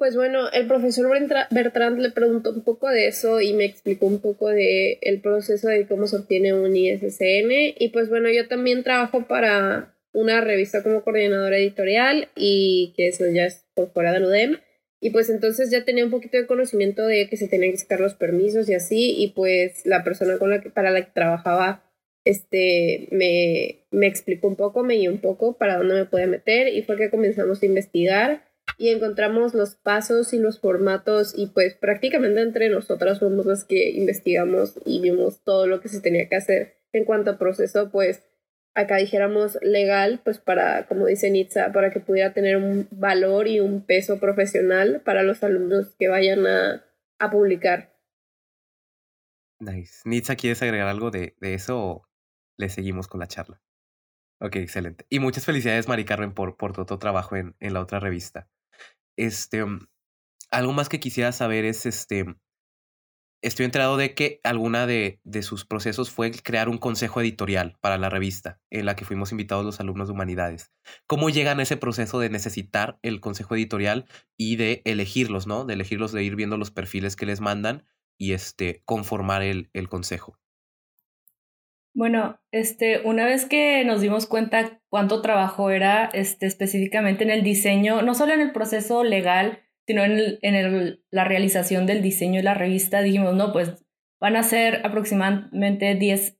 Pues 0.00 0.16
bueno, 0.16 0.50
el 0.50 0.66
profesor 0.66 1.10
Bertrand 1.50 1.98
le 1.98 2.10
preguntó 2.10 2.52
un 2.52 2.64
poco 2.64 2.88
de 2.88 3.06
eso 3.06 3.42
y 3.42 3.52
me 3.52 3.66
explicó 3.66 4.06
un 4.06 4.18
poco 4.18 4.48
de 4.48 4.96
el 5.02 5.20
proceso 5.20 5.68
de 5.68 5.86
cómo 5.86 6.06
se 6.06 6.16
obtiene 6.16 6.54
un 6.54 6.74
ISSN 6.74 7.50
y 7.78 7.90
pues 7.92 8.08
bueno, 8.08 8.30
yo 8.30 8.48
también 8.48 8.82
trabajo 8.82 9.28
para 9.28 9.94
una 10.14 10.40
revista 10.40 10.82
como 10.82 11.04
coordinadora 11.04 11.58
editorial 11.58 12.30
y 12.34 12.94
que 12.96 13.08
eso 13.08 13.26
ya 13.26 13.44
es 13.44 13.66
por 13.74 13.92
fuera 13.92 14.14
de 14.14 14.24
UDEM 14.24 14.56
y 15.00 15.10
pues 15.10 15.28
entonces 15.28 15.70
ya 15.70 15.84
tenía 15.84 16.06
un 16.06 16.10
poquito 16.10 16.38
de 16.38 16.46
conocimiento 16.46 17.06
de 17.06 17.28
que 17.28 17.36
se 17.36 17.48
tenían 17.48 17.72
que 17.72 17.76
sacar 17.76 18.00
los 18.00 18.14
permisos 18.14 18.70
y 18.70 18.74
así. 18.74 19.14
Y 19.18 19.32
pues 19.32 19.84
la 19.84 20.02
persona 20.02 20.38
con 20.38 20.48
la 20.48 20.62
que, 20.62 20.70
para 20.70 20.90
la 20.90 21.04
que 21.04 21.12
trabajaba 21.12 21.84
este 22.24 23.06
me, 23.10 23.84
me 23.90 24.06
explicó 24.06 24.48
un 24.48 24.56
poco, 24.56 24.82
me 24.82 24.96
guió 24.96 25.10
un 25.10 25.20
poco 25.20 25.58
para 25.58 25.76
dónde 25.76 25.94
me 25.94 26.06
podía 26.06 26.26
meter. 26.26 26.68
Y 26.68 26.82
fue 26.84 26.96
que 26.96 27.10
comenzamos 27.10 27.62
a 27.62 27.66
investigar 27.66 28.49
y 28.80 28.88
encontramos 28.88 29.52
los 29.52 29.74
pasos 29.74 30.32
y 30.32 30.38
los 30.38 30.58
formatos 30.58 31.34
y 31.36 31.48
pues 31.48 31.74
prácticamente 31.74 32.40
entre 32.40 32.70
nosotras 32.70 33.18
fuimos 33.18 33.44
las 33.44 33.64
que 33.64 33.90
investigamos 33.90 34.80
y 34.86 35.02
vimos 35.02 35.44
todo 35.44 35.66
lo 35.66 35.82
que 35.82 35.90
se 35.90 36.00
tenía 36.00 36.30
que 36.30 36.36
hacer 36.36 36.78
en 36.94 37.04
cuanto 37.04 37.30
a 37.30 37.38
proceso, 37.38 37.90
pues 37.90 38.22
acá 38.74 38.96
dijéramos 38.96 39.58
legal, 39.60 40.22
pues 40.24 40.38
para, 40.38 40.86
como 40.86 41.04
dice 41.04 41.30
Nitza, 41.30 41.72
para 41.72 41.90
que 41.90 42.00
pudiera 42.00 42.32
tener 42.32 42.56
un 42.56 42.88
valor 42.90 43.48
y 43.48 43.60
un 43.60 43.84
peso 43.84 44.18
profesional 44.18 45.02
para 45.04 45.22
los 45.24 45.44
alumnos 45.44 45.94
que 45.98 46.08
vayan 46.08 46.46
a, 46.46 46.82
a 47.18 47.30
publicar. 47.30 47.94
Nice. 49.58 50.00
Nitsa, 50.06 50.36
¿quieres 50.36 50.62
agregar 50.62 50.88
algo 50.88 51.10
de, 51.10 51.36
de 51.38 51.52
eso 51.52 51.78
o 51.78 52.08
le 52.56 52.70
seguimos 52.70 53.08
con 53.08 53.20
la 53.20 53.26
charla? 53.26 53.60
Ok, 54.40 54.56
excelente. 54.56 55.04
Y 55.10 55.18
muchas 55.18 55.44
felicidades, 55.44 55.86
Mari 55.86 56.06
Carmen, 56.06 56.32
por, 56.32 56.56
por 56.56 56.72
tu 56.72 56.80
otro 56.80 56.98
trabajo 56.98 57.36
en, 57.36 57.54
en 57.60 57.74
la 57.74 57.82
otra 57.82 58.00
revista. 58.00 58.48
Este, 59.20 59.62
mm, 59.62 59.86
algo 60.50 60.72
más 60.72 60.88
que 60.88 60.98
quisiera 60.98 61.30
saber 61.32 61.66
es, 61.66 61.84
este, 61.84 62.24
estoy 63.42 63.66
enterado 63.66 63.98
de 63.98 64.14
que 64.14 64.40
alguna 64.44 64.86
de, 64.86 65.20
de, 65.24 65.42
sus 65.42 65.66
procesos 65.66 66.10
fue 66.10 66.30
crear 66.30 66.70
un 66.70 66.78
consejo 66.78 67.20
editorial 67.20 67.76
para 67.82 67.98
la 67.98 68.08
revista, 68.08 68.62
en 68.70 68.86
la 68.86 68.96
que 68.96 69.04
fuimos 69.04 69.30
invitados 69.30 69.66
los 69.66 69.78
alumnos 69.78 70.08
de 70.08 70.14
humanidades. 70.14 70.72
¿Cómo 71.06 71.28
llegan 71.28 71.60
a 71.60 71.64
ese 71.64 71.76
proceso 71.76 72.18
de 72.18 72.30
necesitar 72.30 72.98
el 73.02 73.20
consejo 73.20 73.56
editorial 73.56 74.06
y 74.38 74.56
de 74.56 74.80
elegirlos, 74.86 75.46
¿no? 75.46 75.66
De 75.66 75.74
elegirlos, 75.74 76.12
de 76.12 76.24
ir 76.24 76.34
viendo 76.34 76.56
los 76.56 76.70
perfiles 76.70 77.14
que 77.14 77.26
les 77.26 77.42
mandan 77.42 77.84
y 78.16 78.32
este, 78.32 78.82
conformar 78.86 79.42
el, 79.42 79.68
el 79.74 79.90
consejo. 79.90 80.39
Bueno, 81.92 82.38
este, 82.52 83.00
una 83.04 83.24
vez 83.24 83.46
que 83.46 83.84
nos 83.84 84.00
dimos 84.00 84.26
cuenta 84.26 84.80
cuánto 84.88 85.22
trabajo 85.22 85.70
era 85.70 86.06
este, 86.12 86.46
específicamente 86.46 87.24
en 87.24 87.30
el 87.30 87.42
diseño, 87.42 88.02
no 88.02 88.14
solo 88.14 88.32
en 88.32 88.40
el 88.40 88.52
proceso 88.52 89.02
legal, 89.02 89.60
sino 89.86 90.04
en, 90.04 90.12
el, 90.12 90.38
en 90.42 90.54
el, 90.54 91.04
la 91.10 91.24
realización 91.24 91.86
del 91.86 92.00
diseño 92.00 92.36
de 92.36 92.44
la 92.44 92.54
revista, 92.54 93.02
dijimos, 93.02 93.34
no, 93.34 93.52
pues 93.52 93.84
van 94.20 94.36
a 94.36 94.42
ser 94.44 94.86
aproximadamente 94.86 95.94
10, 95.96 96.38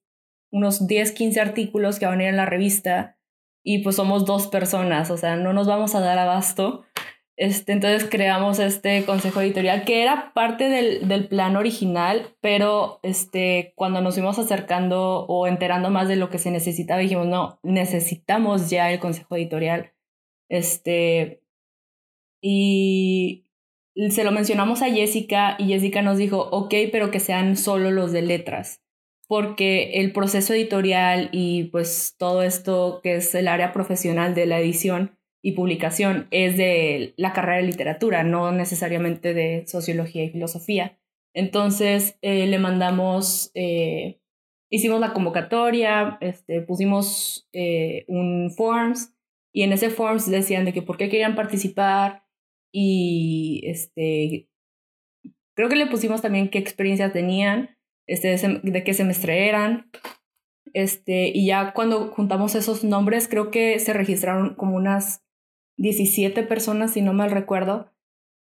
unos 0.52 0.86
10, 0.86 1.12
15 1.12 1.40
artículos 1.40 1.98
que 1.98 2.06
van 2.06 2.20
a 2.20 2.22
ir 2.22 2.28
en 2.28 2.36
la 2.36 2.46
revista 2.46 3.18
y 3.64 3.82
pues 3.82 3.96
somos 3.96 4.24
dos 4.24 4.46
personas, 4.46 5.10
o 5.10 5.16
sea, 5.16 5.36
no 5.36 5.52
nos 5.52 5.66
vamos 5.66 5.94
a 5.94 6.00
dar 6.00 6.18
abasto. 6.18 6.84
Este, 7.40 7.72
entonces 7.72 8.06
creamos 8.10 8.58
este 8.58 9.02
consejo 9.06 9.40
editorial 9.40 9.86
que 9.86 10.02
era 10.02 10.34
parte 10.34 10.68
del, 10.68 11.08
del, 11.08 11.26
plan 11.26 11.56
original, 11.56 12.36
pero 12.42 13.00
este, 13.02 13.72
cuando 13.76 14.02
nos 14.02 14.12
fuimos 14.12 14.38
acercando 14.38 15.24
o 15.24 15.46
enterando 15.46 15.88
más 15.88 16.06
de 16.06 16.16
lo 16.16 16.28
que 16.28 16.36
se 16.36 16.50
necesitaba, 16.50 17.00
dijimos, 17.00 17.26
no, 17.26 17.58
necesitamos 17.62 18.68
ya 18.68 18.92
el 18.92 19.00
consejo 19.00 19.36
editorial. 19.36 19.94
Este, 20.50 21.42
y 22.42 23.46
se 24.10 24.22
lo 24.22 24.32
mencionamos 24.32 24.82
a 24.82 24.90
Jessica 24.90 25.56
y 25.58 25.68
Jessica 25.68 26.02
nos 26.02 26.18
dijo, 26.18 26.46
ok, 26.50 26.74
pero 26.92 27.10
que 27.10 27.20
sean 27.20 27.56
solo 27.56 27.90
los 27.90 28.12
de 28.12 28.20
letras, 28.20 28.82
porque 29.28 29.92
el 29.94 30.12
proceso 30.12 30.52
editorial 30.52 31.30
y 31.32 31.64
pues 31.70 32.16
todo 32.18 32.42
esto 32.42 33.00
que 33.02 33.14
es 33.14 33.34
el 33.34 33.48
área 33.48 33.72
profesional 33.72 34.34
de 34.34 34.44
la 34.44 34.60
edición, 34.60 35.16
y 35.42 35.52
publicación 35.52 36.26
es 36.30 36.56
de 36.56 37.14
la 37.16 37.32
carrera 37.32 37.58
de 37.58 37.66
literatura, 37.66 38.22
no 38.22 38.52
necesariamente 38.52 39.34
de 39.34 39.66
sociología 39.66 40.24
y 40.24 40.30
filosofía. 40.30 40.98
Entonces 41.34 42.18
eh, 42.22 42.46
le 42.46 42.58
mandamos, 42.58 43.50
eh, 43.54 44.20
hicimos 44.70 45.00
la 45.00 45.12
convocatoria, 45.12 46.18
este, 46.20 46.60
pusimos 46.60 47.48
eh, 47.52 48.04
un 48.08 48.52
forms 48.56 49.14
y 49.52 49.62
en 49.62 49.72
ese 49.72 49.90
forms 49.90 50.30
decían 50.30 50.64
de 50.64 50.72
que 50.72 50.82
por 50.82 50.96
qué 50.96 51.08
querían 51.08 51.34
participar 51.34 52.24
y 52.72 53.62
este, 53.64 54.48
creo 55.54 55.68
que 55.68 55.76
le 55.76 55.86
pusimos 55.86 56.22
también 56.22 56.50
qué 56.50 56.58
experiencias 56.58 57.12
tenían, 57.12 57.76
este, 58.06 58.36
de 58.62 58.84
qué 58.84 58.94
semestre 58.94 59.48
eran. 59.48 59.90
Este, 60.72 61.32
y 61.34 61.46
ya 61.46 61.72
cuando 61.72 62.08
juntamos 62.10 62.54
esos 62.54 62.84
nombres, 62.84 63.26
creo 63.26 63.50
que 63.50 63.78
se 63.80 63.92
registraron 63.92 64.54
como 64.54 64.76
unas 64.76 65.24
17 65.80 66.42
personas, 66.42 66.92
si 66.92 67.00
no 67.00 67.14
mal 67.14 67.30
recuerdo, 67.30 67.90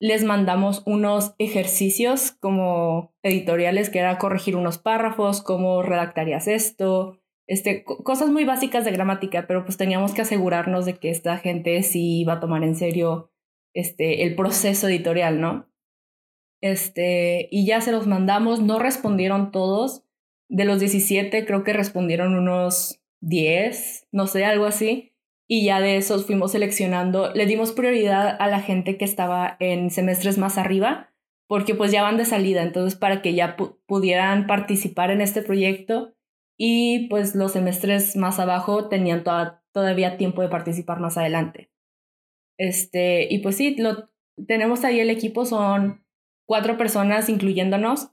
les 0.01 0.25
mandamos 0.25 0.83
unos 0.87 1.35
ejercicios 1.39 2.33
como 2.33 3.13
editoriales, 3.23 3.91
que 3.91 3.99
era 3.99 4.17
corregir 4.17 4.57
unos 4.57 4.79
párrafos, 4.79 5.43
cómo 5.43 5.83
redactarías 5.83 6.49
esto, 6.49 7.21
este, 7.47 7.85
cosas 7.85 8.31
muy 8.31 8.45
básicas 8.45 8.87
de 8.87 8.93
gramática, 8.93 9.47
pero 9.47 9.65
pues 9.67 9.77
teníamos 9.77 10.15
que 10.15 10.23
asegurarnos 10.23 10.87
de 10.87 10.95
que 10.95 11.11
esta 11.11 11.37
gente 11.37 11.83
sí 11.83 12.21
iba 12.21 12.35
a 12.35 12.41
tomar 12.41 12.65
en 12.65 12.75
serio 12.75 13.31
este, 13.75 14.23
el 14.23 14.35
proceso 14.35 14.89
editorial, 14.89 15.39
¿no? 15.39 15.69
Este, 16.63 17.49
y 17.51 17.67
ya 17.67 17.83
se 17.83 17.93
los 17.93 18.07
mandamos, 18.07 18.63
no 18.63 18.79
respondieron 18.79 19.51
todos, 19.51 20.03
de 20.49 20.65
los 20.65 20.81
17 20.81 21.45
creo 21.45 21.63
que 21.63 21.75
respondieron 21.75 22.35
unos 22.35 23.03
10, 23.21 24.09
no 24.13 24.27
sé, 24.27 24.47
algo 24.47 24.65
así 24.65 25.13
y 25.49 25.65
ya 25.65 25.81
de 25.81 25.97
esos 25.97 26.27
fuimos 26.27 26.53
seleccionando, 26.53 27.33
le 27.33 27.47
dimos 27.47 27.73
prioridad 27.73 28.37
a 28.39 28.47
la 28.49 28.61
gente 28.61 28.99
que 28.99 29.07
estaba 29.07 29.57
en 29.61 29.91
semestres 29.91 30.37
más 30.37 30.59
arriba, 30.59 31.11
porque 31.49 31.75
pues 31.75 31.91
ya 31.91 32.03
van 32.03 32.19
de 32.19 32.27
salida, 32.27 32.63
entonces 32.63 32.99
para 32.99 33.23
que 33.23 33.35
ya 33.35 33.57
pudieran 33.87 34.47
participar 34.47 35.11
en 35.11 35.23
este 35.23 35.41
proyecto 35.41 36.15
y 36.59 37.09
pues 37.09 37.35
los 37.35 37.53
semestres 37.53 38.15
más 38.15 38.39
abajo 38.39 38.89
tenían 38.89 39.25
todavía 39.73 40.19
tiempo 40.19 40.43
de 40.43 40.49
participar 40.49 41.01
más 41.01 41.17
adelante. 41.17 41.71
Este, 42.59 43.33
y 43.33 43.39
pues 43.39 43.57
sí, 43.57 43.77
lo, 43.77 44.11
tenemos 44.47 44.85
ahí 44.85 45.01
el 45.01 45.09
equipo, 45.09 45.47
son 45.47 46.05
cuatro 46.47 46.77
personas 46.77 47.29
incluyéndonos. 47.31 48.11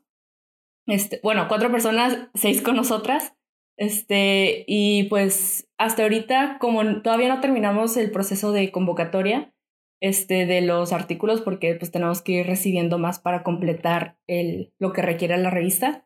Este, 0.88 1.20
bueno, 1.24 1.48
cuatro 1.50 1.72
personas, 1.72 2.30
seis 2.34 2.62
con 2.62 2.76
nosotras. 2.76 3.35
Este, 3.78 4.64
y 4.68 5.04
pues 5.04 5.70
hasta 5.78 6.04
ahorita, 6.04 6.58
como 6.60 7.02
todavía 7.02 7.34
no 7.34 7.42
terminamos 7.42 7.98
el 7.98 8.12
proceso 8.12 8.52
de 8.52 8.72
convocatoria 8.72 9.54
este, 10.02 10.46
de 10.46 10.62
los 10.62 10.94
artículos, 10.94 11.42
porque 11.42 11.76
pues 11.76 11.92
tenemos 11.92 12.22
que 12.22 12.34
ir 12.34 12.48
recibiendo 12.48 12.98
más 12.98 13.20
para 13.20 13.44
completar 13.44 14.18
el, 14.28 14.74
lo 14.80 14.94
que 14.94 15.02
requiere 15.02 15.38
la 15.38 15.50
revista, 15.50 16.06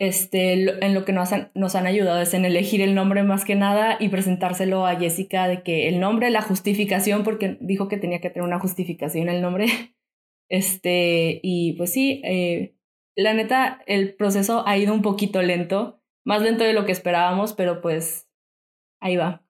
este, 0.00 0.52
en 0.52 0.94
lo 0.94 1.04
que 1.04 1.12
nos 1.12 1.32
han, 1.32 1.50
nos 1.54 1.74
han 1.74 1.86
ayudado 1.86 2.20
es 2.20 2.32
en 2.32 2.44
elegir 2.44 2.80
el 2.82 2.94
nombre 2.94 3.24
más 3.24 3.44
que 3.44 3.56
nada 3.56 3.96
y 3.98 4.08
presentárselo 4.10 4.86
a 4.86 4.94
Jessica 4.94 5.48
de 5.48 5.62
que 5.64 5.88
el 5.88 5.98
nombre, 5.98 6.30
la 6.30 6.42
justificación, 6.42 7.24
porque 7.24 7.58
dijo 7.60 7.88
que 7.88 7.96
tenía 7.96 8.20
que 8.20 8.30
tener 8.30 8.46
una 8.46 8.60
justificación 8.60 9.28
el 9.28 9.42
nombre. 9.42 9.66
Este, 10.50 11.40
y 11.42 11.74
pues 11.74 11.92
sí, 11.92 12.22
eh, 12.24 12.74
la 13.14 13.34
neta, 13.34 13.82
el 13.86 14.14
proceso 14.14 14.66
ha 14.66 14.78
ido 14.78 14.94
un 14.94 15.02
poquito 15.02 15.42
lento 15.42 15.97
más 16.28 16.42
lento 16.42 16.62
de 16.62 16.74
lo 16.74 16.84
que 16.84 16.92
esperábamos, 16.92 17.54
pero 17.54 17.80
pues 17.80 18.28
ahí 19.00 19.16
va. 19.16 19.42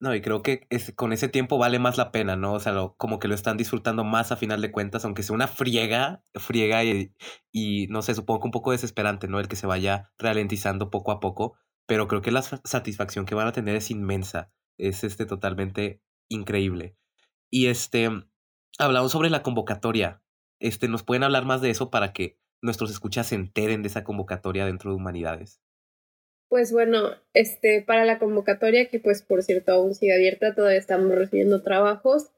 No, 0.00 0.14
y 0.14 0.20
creo 0.20 0.42
que 0.42 0.68
con 0.94 1.12
ese 1.12 1.28
tiempo 1.28 1.58
vale 1.58 1.80
más 1.80 1.96
la 1.96 2.12
pena, 2.12 2.36
¿no? 2.36 2.52
O 2.52 2.60
sea, 2.60 2.74
como 2.96 3.18
que 3.18 3.26
lo 3.26 3.34
están 3.34 3.56
disfrutando 3.56 4.04
más 4.04 4.30
a 4.30 4.36
final 4.36 4.60
de 4.60 4.70
cuentas, 4.70 5.04
aunque 5.04 5.24
sea 5.24 5.34
una 5.34 5.48
friega, 5.48 6.22
friega 6.34 6.84
y, 6.84 7.12
y, 7.50 7.88
no 7.88 8.02
sé, 8.02 8.14
supongo 8.14 8.42
que 8.42 8.46
un 8.46 8.52
poco 8.52 8.70
desesperante, 8.70 9.26
¿no? 9.26 9.40
El 9.40 9.48
que 9.48 9.56
se 9.56 9.66
vaya 9.66 10.12
ralentizando 10.16 10.90
poco 10.90 11.10
a 11.10 11.18
poco, 11.18 11.56
pero 11.86 12.06
creo 12.06 12.22
que 12.22 12.30
la 12.30 12.42
satisfacción 12.42 13.26
que 13.26 13.34
van 13.34 13.48
a 13.48 13.52
tener 13.52 13.74
es 13.74 13.90
inmensa, 13.90 14.52
es 14.78 15.02
este 15.02 15.26
totalmente 15.26 16.02
increíble. 16.28 16.96
Y 17.50 17.66
este, 17.66 18.10
hablamos 18.78 19.10
sobre 19.10 19.30
la 19.30 19.42
convocatoria, 19.42 20.22
este, 20.60 20.86
¿nos 20.86 21.02
pueden 21.02 21.24
hablar 21.24 21.46
más 21.46 21.62
de 21.62 21.70
eso 21.70 21.90
para 21.90 22.12
que 22.12 22.38
nuestros 22.64 22.90
escuchas 22.90 23.28
se 23.28 23.34
enteren 23.34 23.82
de 23.82 23.88
esa 23.88 24.02
convocatoria 24.02 24.66
dentro 24.66 24.90
de 24.90 24.96
Humanidades? 24.96 25.60
Pues 26.48 26.72
bueno, 26.72 27.10
este, 27.32 27.82
para 27.82 28.04
la 28.04 28.18
convocatoria, 28.18 28.88
que 28.88 28.98
pues 28.98 29.22
por 29.22 29.42
cierto 29.42 29.72
aún 29.72 29.94
sigue 29.94 30.14
abierta, 30.14 30.54
todavía 30.54 30.78
estamos 30.78 31.14
recibiendo 31.14 31.62
trabajos. 31.62 32.30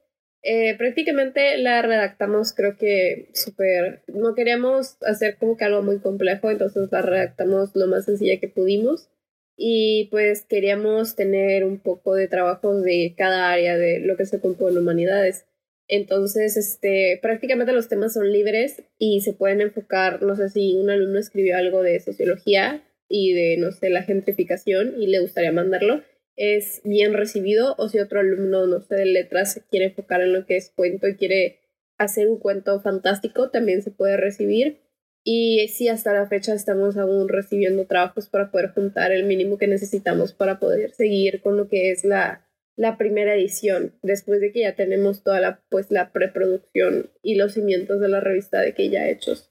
Eh, 0.43 0.77
prácticamente 0.77 1.59
la 1.59 1.83
redactamos 1.83 2.53
creo 2.53 2.77
que 2.77 3.31
súper, 3.35 4.03
no 4.07 4.35
queríamos 4.35 4.97
hacer 5.03 5.39
como 5.39 5.57
que 5.57 5.65
algo 5.65 5.83
muy 5.83 5.99
complejo, 5.99 6.51
entonces 6.51 6.91
la 6.93 7.03
redactamos 7.03 7.75
lo 7.75 7.87
más 7.87 8.05
sencilla 8.05 8.39
que 8.39 8.49
pudimos 8.49 9.09
y 9.57 10.09
pues 10.11 10.45
queríamos 10.45 11.17
tener 11.17 11.65
un 11.65 11.79
poco 11.79 12.15
de 12.15 12.29
trabajos 12.29 12.83
de 12.83 13.15
cada 13.17 13.51
área 13.51 13.77
de 13.77 14.01
lo 14.01 14.17
que 14.17 14.27
se 14.27 14.41
compone 14.41 14.79
humanidades. 14.79 15.47
Entonces, 15.89 16.57
este, 16.57 17.19
prácticamente 17.23 17.73
los 17.73 17.89
temas 17.89 18.15
son 18.15 18.33
libres 18.33 18.83
y 18.99 19.21
se 19.21 19.33
pueden 19.33 19.61
enfocar, 19.61 20.23
no 20.23 20.35
sé 20.35 20.49
si 20.49 20.75
un 20.75 20.91
alumno 20.91 21.19
escribió 21.19 21.57
algo 21.57 21.83
de 21.83 22.01
sociología 22.01 22.83
y 23.09 23.35
de, 23.35 23.57
no 23.59 23.71
sé, 23.71 23.89
la 23.89 24.03
gentrificación 24.03 25.01
y 25.01 25.07
le 25.07 25.21
gustaría 25.21 25.53
mandarlo, 25.53 26.03
es 26.35 26.81
bien 26.85 27.15
recibido, 27.15 27.75
o 27.79 27.89
si 27.89 27.99
otro 27.99 28.21
alumno, 28.21 28.67
no 28.67 28.81
sé, 28.81 28.97
de 28.97 29.07
letras 29.07 29.65
quiere 29.71 29.87
enfocar 29.87 30.21
en 30.21 30.33
lo 30.33 30.45
que 30.45 30.57
es 30.57 30.71
cuento 30.75 31.09
y 31.09 31.17
quiere 31.17 31.61
hacer 31.99 32.29
un 32.29 32.39
cuento 32.39 32.81
fantástico, 32.81 33.51
también 33.51 33.83
se 33.83 33.91
puede 33.91 34.17
recibir. 34.17 34.81
Y 35.25 35.67
sí, 35.69 35.89
hasta 35.89 36.13
la 36.13 36.29
fecha 36.29 36.55
estamos 36.55 36.97
aún 36.97 37.29
recibiendo 37.29 37.87
trabajos 37.87 38.29
para 38.29 38.51
poder 38.51 38.71
juntar 38.71 39.11
el 39.13 39.25
mínimo 39.25 39.59
que 39.59 39.67
necesitamos 39.67 40.33
para 40.33 40.61
poder 40.61 40.93
seguir 40.93 41.41
con 41.41 41.57
lo 41.57 41.69
que 41.69 41.91
es 41.91 42.05
la 42.05 42.46
la 42.77 42.99
primera 42.99 43.35
edición, 43.35 43.95
después 44.03 44.41
de 44.41 44.53
que 44.53 44.61
ya 44.61 44.75
tenemos 44.75 45.23
toda 45.23 45.41
la, 45.41 45.63
pues, 45.71 45.91
la 45.91 46.13
preproducción 46.13 47.11
y 47.23 47.37
los 47.37 47.55
cimientos 47.55 48.01
de 48.01 48.09
la 48.09 48.21
revista 48.21 48.61
de 48.61 48.75
que 48.75 48.91
ya 48.91 49.09
hechos. 49.09 49.51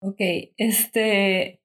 Ok, 0.00 0.20
este, 0.58 1.60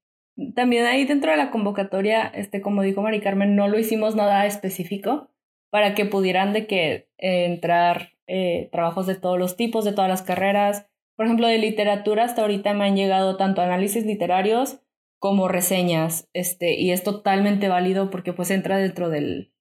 también 0.55 0.85
ahí 0.85 1.05
dentro 1.05 1.31
de 1.31 1.37
la 1.37 1.51
convocatoria, 1.51 2.25
este, 2.27 2.61
como 2.61 2.81
dijo 2.81 3.01
Mari 3.01 3.19
Carmen, 3.19 3.55
no 3.55 3.67
lo 3.67 3.77
hicimos 3.77 4.15
nada 4.15 4.45
específico 4.45 5.29
para 5.69 5.95
que 5.95 6.05
pudieran 6.05 6.53
de 6.53 6.65
que 6.65 7.09
eh, 7.17 7.45
entrar 7.45 8.13
eh, 8.27 8.69
trabajos 8.71 9.05
de 9.05 9.15
todos 9.15 9.37
los 9.37 9.57
tipos, 9.57 9.85
de 9.85 9.91
todas 9.91 10.09
las 10.09 10.21
carreras, 10.21 10.87
por 11.15 11.25
ejemplo, 11.25 11.47
de 11.47 11.57
literatura 11.57 12.23
hasta 12.23 12.41
ahorita 12.41 12.73
me 12.73 12.85
han 12.85 12.95
llegado 12.95 13.37
tanto 13.37 13.61
análisis 13.61 14.05
literarios 14.05 14.79
como 15.19 15.47
reseñas, 15.47 16.27
este, 16.33 16.73
y 16.73 16.91
es 16.91 17.03
totalmente 17.03 17.69
válido 17.69 18.09
porque 18.09 18.33
pues 18.33 18.51
entra 18.51 18.77
dentro 18.77 19.09
del, 19.09 19.52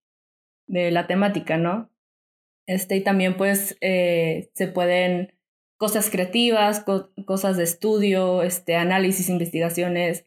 de 0.73 0.91
la 0.91 1.07
temática, 1.07 1.59
¿no? 1.59 1.91
Este, 2.67 2.97
y 2.97 3.05
también 3.05 3.37
pues 3.37 3.77
eh, 3.83 4.51
se 4.55 4.69
pueden 4.69 5.35
cosas 5.77 6.11
creativas, 6.11 6.85
cosas 7.27 7.57
de 7.57 7.65
estudio, 7.65 8.43
este, 8.43 8.77
análisis, 8.77 9.29
investigaciones, 9.29 10.27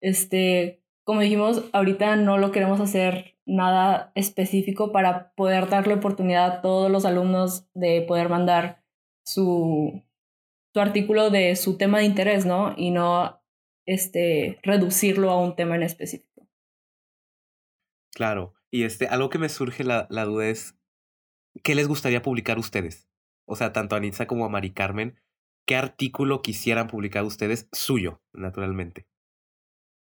este, 0.00 0.84
como 1.04 1.20
dijimos, 1.22 1.64
ahorita 1.72 2.16
no 2.16 2.38
lo 2.38 2.52
queremos 2.52 2.80
hacer 2.80 3.36
nada 3.46 4.12
específico 4.14 4.92
para 4.92 5.32
poder 5.34 5.68
darle 5.68 5.94
oportunidad 5.94 6.46
a 6.46 6.62
todos 6.62 6.90
los 6.90 7.04
alumnos 7.04 7.66
de 7.74 8.02
poder 8.02 8.28
mandar 8.28 8.84
su, 9.24 10.04
su 10.72 10.80
artículo 10.80 11.30
de 11.30 11.56
su 11.56 11.76
tema 11.76 11.98
de 11.98 12.04
interés, 12.04 12.46
¿no? 12.46 12.74
Y 12.76 12.92
no 12.92 13.42
este, 13.86 14.60
reducirlo 14.62 15.30
a 15.30 15.40
un 15.40 15.56
tema 15.56 15.74
en 15.74 15.82
específico. 15.82 16.46
Claro, 18.12 18.54
y 18.70 18.84
este, 18.84 19.06
algo 19.08 19.30
que 19.30 19.38
me 19.38 19.48
surge 19.48 19.84
la, 19.84 20.06
la 20.10 20.24
duda 20.24 20.48
es, 20.48 20.76
¿qué 21.62 21.74
les 21.74 21.88
gustaría 21.88 22.22
publicar 22.22 22.58
ustedes? 22.58 23.08
O 23.46 23.56
sea, 23.56 23.72
tanto 23.72 23.94
a 23.94 23.98
Anitza 23.98 24.26
como 24.26 24.44
a 24.44 24.48
Mari 24.48 24.70
Carmen, 24.70 25.18
¿qué 25.66 25.76
artículo 25.76 26.42
quisieran 26.42 26.86
publicar 26.86 27.24
ustedes 27.24 27.68
suyo, 27.72 28.22
naturalmente? 28.32 29.06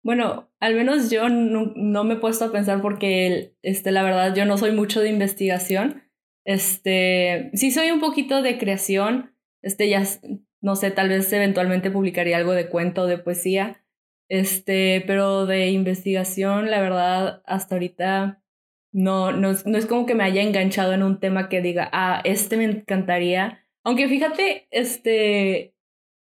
Bueno, 0.04 0.52
al 0.60 0.76
menos 0.76 1.12
yo 1.12 1.30
no, 1.30 2.04
me 2.04 2.14
he 2.16 2.18
puesto 2.18 2.46
a 2.46 2.52
pensar 2.52 2.82
porque, 2.82 3.56
este, 3.62 3.92
la 3.92 4.04
verdad, 4.04 4.36
yo 4.36 4.46
no 4.46 4.58
soy 4.58 4.72
mucho 4.72 5.00
de 5.02 5.10
investigación. 5.10 6.04
Este, 6.44 7.52
sí 7.54 7.72
soy 7.72 7.92
un 7.92 8.00
poquito 8.00 8.42
de 8.42 8.58
creación. 8.58 9.36
Este, 9.62 9.90
ya, 9.90 10.04
no 10.60 10.76
sé, 10.76 10.90
tal 10.90 11.10
vez 11.10 11.32
eventualmente 11.32 11.92
publicaría 11.92 12.38
algo 12.38 12.54
de 12.54 12.68
cuento, 12.68 13.06
de 13.06 13.20
poesía. 13.20 13.86
Este, 14.28 15.04
pero 15.06 15.46
de 15.46 15.70
investigación, 15.70 16.72
la 16.72 16.82
verdad, 16.82 17.44
hasta 17.46 17.76
ahorita 17.76 18.41
no, 18.92 19.32
no, 19.32 19.54
no 19.66 19.78
es 19.78 19.86
como 19.86 20.06
que 20.06 20.16
me 20.16 20.24
haya 20.24 20.42
enganchado 20.42 20.94
en 20.94 21.04
un 21.04 21.20
tema 21.20 21.50
que 21.50 21.62
diga, 21.62 21.90
ah, 21.94 22.22
este 22.24 22.58
me 22.58 22.66
encantaría. 22.66 23.66
Aunque 23.84 24.08
fíjate, 24.08 24.68
este, 24.72 25.74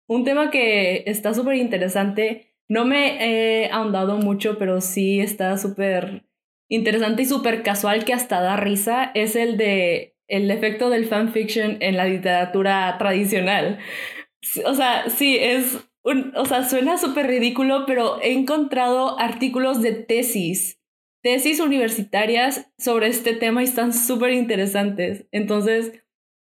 un 0.08 0.25
tema 0.25 0.50
que 0.50 1.04
está 1.06 1.34
súper 1.34 1.56
interesante 1.56 2.54
no 2.68 2.84
me 2.84 3.64
he 3.64 3.70
ahondado 3.70 4.16
mucho, 4.16 4.58
pero 4.58 4.80
sí 4.80 5.20
está 5.20 5.58
súper 5.58 6.26
interesante 6.68 7.23
y 7.23 7.26
súper 7.26 7.62
casual 7.62 8.04
que 8.04 8.14
hasta 8.14 8.40
da 8.40 8.56
risa. 8.56 9.11
Es 9.14 9.37
el 9.37 9.56
de 9.56 10.16
el 10.26 10.50
efecto 10.50 10.88
del 10.88 11.04
fanfiction 11.04 11.76
en 11.80 11.96
la 11.96 12.06
literatura 12.06 12.96
tradicional. 12.99 13.78
O 14.64 14.75
sea, 14.75 15.11
sí, 15.11 15.37
es 15.38 15.78
un, 16.02 16.32
o 16.37 16.46
sea, 16.46 16.68
suena 16.68 16.96
súper 16.96 17.26
ridículo, 17.26 17.84
pero 17.87 18.20
he 18.23 18.32
encontrado 18.32 19.18
artículos 19.18 19.82
de 19.82 19.92
tesis, 19.92 20.80
tesis 21.24 21.58
universitarias 21.58 22.70
sobre 22.76 23.06
este 23.06 23.32
tema 23.32 23.62
y 23.62 23.64
están 23.64 23.94
súper 23.94 24.32
interesantes. 24.34 25.26
Entonces, 25.32 26.04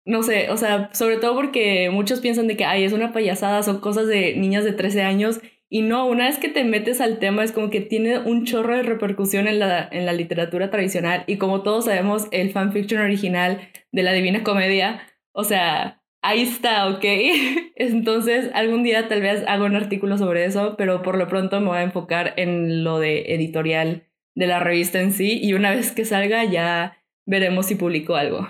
no 0.05 0.21
sé, 0.21 0.51
o 0.51 0.57
sea, 0.57 0.91
sobre 0.93 1.17
todo 1.17 1.33
porque 1.35 1.89
muchos 1.89 2.21
piensan 2.21 2.47
de 2.47 2.55
que, 2.55 2.65
ay, 2.65 2.83
es 2.83 2.93
una 2.93 3.11
payasada, 3.11 3.63
son 3.63 3.81
cosas 3.81 4.07
de 4.07 4.35
niñas 4.35 4.63
de 4.63 4.73
13 4.73 5.01
años 5.01 5.41
y 5.69 5.81
no, 5.81 6.05
una 6.05 6.27
vez 6.27 6.37
que 6.37 6.49
te 6.49 6.63
metes 6.63 7.01
al 7.01 7.17
tema 7.17 7.43
es 7.43 7.51
como 7.51 7.71
que 7.71 7.81
tiene 7.81 8.19
un 8.19 8.45
chorro 8.45 8.75
de 8.75 8.83
repercusión 8.83 9.47
en 9.47 9.57
la, 9.57 9.89
en 9.91 10.05
la 10.05 10.13
literatura 10.13 10.69
tradicional 10.69 11.23
y 11.25 11.37
como 11.37 11.63
todos 11.63 11.85
sabemos, 11.85 12.27
el 12.29 12.51
fanfiction 12.51 13.01
original 13.01 13.59
de 13.91 14.03
la 14.03 14.13
Divina 14.13 14.43
Comedia, 14.43 15.01
o 15.31 15.45
sea, 15.45 16.03
ahí 16.21 16.43
está, 16.43 16.87
¿ok? 16.89 17.03
Entonces, 17.75 18.51
algún 18.53 18.83
día 18.83 19.07
tal 19.07 19.21
vez 19.21 19.43
hago 19.47 19.65
un 19.65 19.75
artículo 19.75 20.19
sobre 20.19 20.45
eso, 20.45 20.75
pero 20.77 21.01
por 21.01 21.17
lo 21.17 21.27
pronto 21.27 21.59
me 21.59 21.67
voy 21.69 21.77
a 21.79 21.83
enfocar 21.83 22.35
en 22.37 22.83
lo 22.83 22.99
de 22.99 23.33
editorial 23.33 24.08
de 24.35 24.47
la 24.47 24.59
revista 24.59 24.99
en 25.01 25.11
sí 25.11 25.39
y 25.41 25.53
una 25.53 25.75
vez 25.75 25.91
que 25.91 26.05
salga 26.05 26.43
ya 26.45 26.97
veremos 27.25 27.67
si 27.67 27.75
publico 27.75 28.15
algo. 28.15 28.47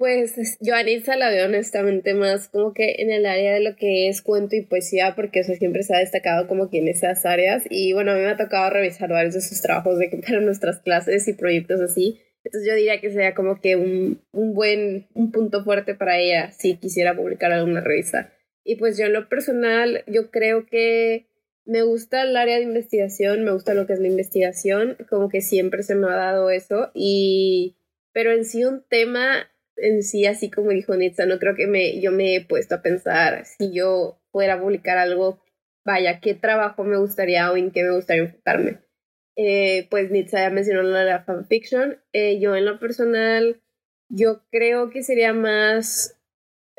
Pues 0.00 0.56
yo 0.62 0.74
a 0.74 0.82
la 0.82 1.28
veo 1.28 1.44
honestamente 1.44 2.14
más 2.14 2.48
como 2.48 2.72
que 2.72 2.94
en 3.00 3.10
el 3.10 3.26
área 3.26 3.52
de 3.52 3.60
lo 3.60 3.76
que 3.76 4.08
es 4.08 4.22
cuento 4.22 4.56
y 4.56 4.62
poesía, 4.62 5.14
porque 5.14 5.40
eso 5.40 5.52
siempre 5.52 5.82
se 5.82 5.94
ha 5.94 5.98
destacado 5.98 6.48
como 6.48 6.70
que 6.70 6.78
en 6.78 6.88
esas 6.88 7.26
áreas. 7.26 7.64
Y 7.68 7.92
bueno, 7.92 8.12
a 8.12 8.14
mí 8.14 8.22
me 8.22 8.30
ha 8.30 8.36
tocado 8.38 8.70
revisar 8.70 9.10
varios 9.10 9.34
de 9.34 9.42
sus 9.42 9.60
trabajos 9.60 9.98
de 9.98 10.08
para 10.26 10.40
nuestras 10.40 10.80
clases 10.80 11.28
y 11.28 11.34
proyectos 11.34 11.82
así. 11.82 12.18
Entonces 12.44 12.66
yo 12.66 12.74
diría 12.76 12.98
que 13.02 13.10
sería 13.10 13.34
como 13.34 13.60
que 13.60 13.76
un, 13.76 14.22
un 14.32 14.54
buen, 14.54 15.06
un 15.12 15.32
punto 15.32 15.64
fuerte 15.64 15.94
para 15.94 16.18
ella 16.18 16.50
si 16.52 16.76
quisiera 16.76 17.14
publicar 17.14 17.52
alguna 17.52 17.82
revista. 17.82 18.32
Y 18.64 18.76
pues 18.76 18.96
yo 18.96 19.04
en 19.04 19.12
lo 19.12 19.28
personal, 19.28 20.02
yo 20.06 20.30
creo 20.30 20.64
que 20.64 21.26
me 21.70 21.82
gusta 21.82 22.22
el 22.22 22.36
área 22.36 22.56
de 22.56 22.64
investigación, 22.64 23.44
me 23.44 23.52
gusta 23.52 23.74
lo 23.74 23.86
que 23.86 23.92
es 23.92 24.00
la 24.00 24.08
investigación, 24.08 24.96
como 25.08 25.28
que 25.28 25.40
siempre 25.40 25.84
se 25.84 25.94
me 25.94 26.08
ha 26.08 26.16
dado 26.16 26.50
eso. 26.50 26.90
Y, 26.94 27.76
pero 28.12 28.32
en 28.32 28.44
sí 28.44 28.64
un 28.64 28.82
tema 28.88 29.48
en 29.76 30.02
sí, 30.02 30.26
así 30.26 30.50
como 30.50 30.70
dijo 30.70 30.96
Nitza, 30.96 31.26
no 31.26 31.38
creo 31.38 31.54
que 31.54 31.68
me, 31.68 32.00
yo 32.00 32.10
me 32.10 32.34
he 32.34 32.44
puesto 32.44 32.74
a 32.74 32.82
pensar 32.82 33.44
si 33.46 33.72
yo 33.72 34.20
fuera 34.32 34.54
a 34.54 34.60
publicar 34.60 34.98
algo, 34.98 35.40
vaya, 35.84 36.18
qué 36.20 36.34
trabajo 36.34 36.82
me 36.82 36.98
gustaría 36.98 37.50
o 37.52 37.56
en 37.56 37.70
qué 37.70 37.84
me 37.84 37.94
gustaría 37.94 38.24
enfocarme. 38.24 38.78
Eh, 39.36 39.86
pues 39.90 40.10
Nitza 40.10 40.40
ya 40.40 40.50
mencionó 40.50 40.82
la 40.82 41.22
fanfiction. 41.22 42.00
Eh, 42.12 42.40
yo 42.40 42.56
en 42.56 42.64
lo 42.64 42.80
personal, 42.80 43.60
yo 44.08 44.42
creo 44.50 44.90
que 44.90 45.04
sería 45.04 45.32
más... 45.32 46.19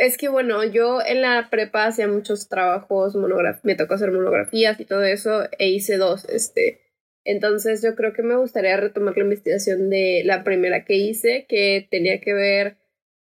Es 0.02 0.18
que 0.18 0.30
bueno, 0.30 0.64
yo 0.64 1.00
en 1.06 1.22
la 1.22 1.50
prepa 1.52 1.86
hacía 1.86 2.08
muchos 2.08 2.50
trabajos, 2.50 3.16
me 3.62 3.76
tocó 3.76 3.94
hacer 3.94 4.12
monografías 4.12 4.80
y 4.80 4.86
todo 4.86 5.04
eso, 5.04 5.44
e 5.60 5.70
hice 5.70 5.98
dos, 5.98 6.26
este, 6.26 6.82
entonces 7.24 7.84
yo 7.84 7.94
creo 7.94 8.12
que 8.12 8.24
me 8.24 8.36
gustaría 8.36 8.76
retomar 8.78 9.16
la 9.16 9.26
investigación 9.26 9.92
de 9.92 10.24
la 10.26 10.44
primera 10.44 10.86
que 10.86 10.96
hice, 10.96 11.46
que 11.48 11.88
tenía 11.92 12.20
que 12.20 12.34
ver 12.34 12.78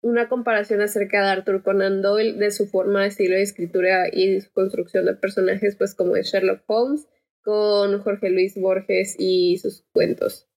una 0.01 0.29
comparación 0.29 0.81
acerca 0.81 1.25
de 1.25 1.31
Arthur 1.31 1.65
Conan 1.65 2.03
Doyle, 2.03 2.35
de 2.35 2.53
su 2.53 2.69
forma, 2.69 3.05
estilo 3.05 3.35
de 3.35 3.43
escritura 3.43 4.05
y 4.09 4.41
su 4.41 4.53
construcción 4.53 5.07
de 5.07 5.15
personajes, 5.15 5.75
pues 5.75 5.97
como 5.97 6.13
de 6.13 6.23
Sherlock 6.23 6.63
Holmes, 6.69 7.09
con 7.43 8.01
Jorge 8.01 8.31
Luis 8.31 8.55
Borges 8.55 9.17
y 9.19 9.59
sus 9.59 9.85
cuentos. 9.91 10.49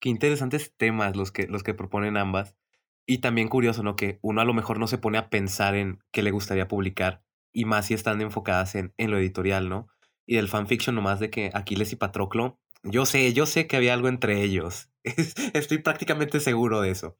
Qué 0.00 0.08
interesantes 0.08 0.72
temas 0.76 1.14
los 1.14 1.30
que, 1.30 1.46
los 1.46 1.62
que 1.62 1.74
proponen 1.74 2.16
ambas. 2.16 2.56
Y 3.10 3.18
también 3.18 3.48
curioso, 3.48 3.82
¿no? 3.82 3.96
Que 3.96 4.18
uno 4.20 4.42
a 4.42 4.44
lo 4.44 4.52
mejor 4.52 4.78
no 4.78 4.86
se 4.86 4.98
pone 4.98 5.16
a 5.16 5.30
pensar 5.30 5.74
en 5.74 6.00
qué 6.12 6.22
le 6.22 6.30
gustaría 6.30 6.68
publicar, 6.68 7.22
y 7.54 7.64
más 7.64 7.86
si 7.86 7.94
están 7.94 8.20
enfocadas 8.20 8.74
en, 8.74 8.92
en 8.98 9.10
lo 9.10 9.18
editorial, 9.18 9.70
¿no? 9.70 9.88
Y 10.26 10.36
del 10.36 10.48
fanfiction 10.48 10.94
nomás 10.94 11.18
de 11.18 11.30
que 11.30 11.50
Aquiles 11.54 11.90
y 11.92 11.96
Patroclo, 11.96 12.60
yo 12.82 13.06
sé, 13.06 13.32
yo 13.32 13.46
sé 13.46 13.66
que 13.66 13.76
había 13.76 13.94
algo 13.94 14.08
entre 14.08 14.42
ellos. 14.42 14.90
Estoy 15.54 15.78
prácticamente 15.78 16.38
seguro 16.38 16.82
de 16.82 16.90
eso. 16.90 17.16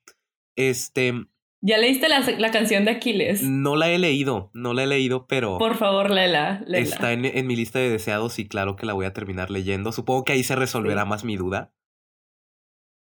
Este. 0.57 1.15
¿Ya 1.63 1.79
leíste 1.79 2.11
la, 2.11 2.21
la, 2.21 2.51
canción 2.51 2.85
de 2.85 2.91
Aquiles? 2.91 3.43
No 3.43 3.75
la 3.75 3.91
he 3.91 3.99
leído, 3.99 4.51
no 4.53 4.75
la 4.75 4.85
he 4.85 4.87
leído, 4.87 5.27
pero. 5.27 5.57
Por 5.57 5.77
favor, 5.77 6.11
léela. 6.11 6.63
Está 6.69 7.13
en, 7.13 7.25
en, 7.25 7.47
mi 7.47 7.57
lista 7.57 7.79
de 7.79 7.89
deseados 7.89 8.39
y 8.39 8.47
claro 8.47 8.77
que 8.77 8.85
la 8.85 8.93
voy 8.93 9.07
a 9.07 9.15
terminar 9.15 9.51
leyendo. 9.51 9.91
Supongo 9.91 10.25
que 10.25 10.35
ahí 10.35 10.45
se 10.45 10.55
resolverá 10.55 11.07
más 11.07 11.25
mi 11.25 11.37
duda. 11.37 11.73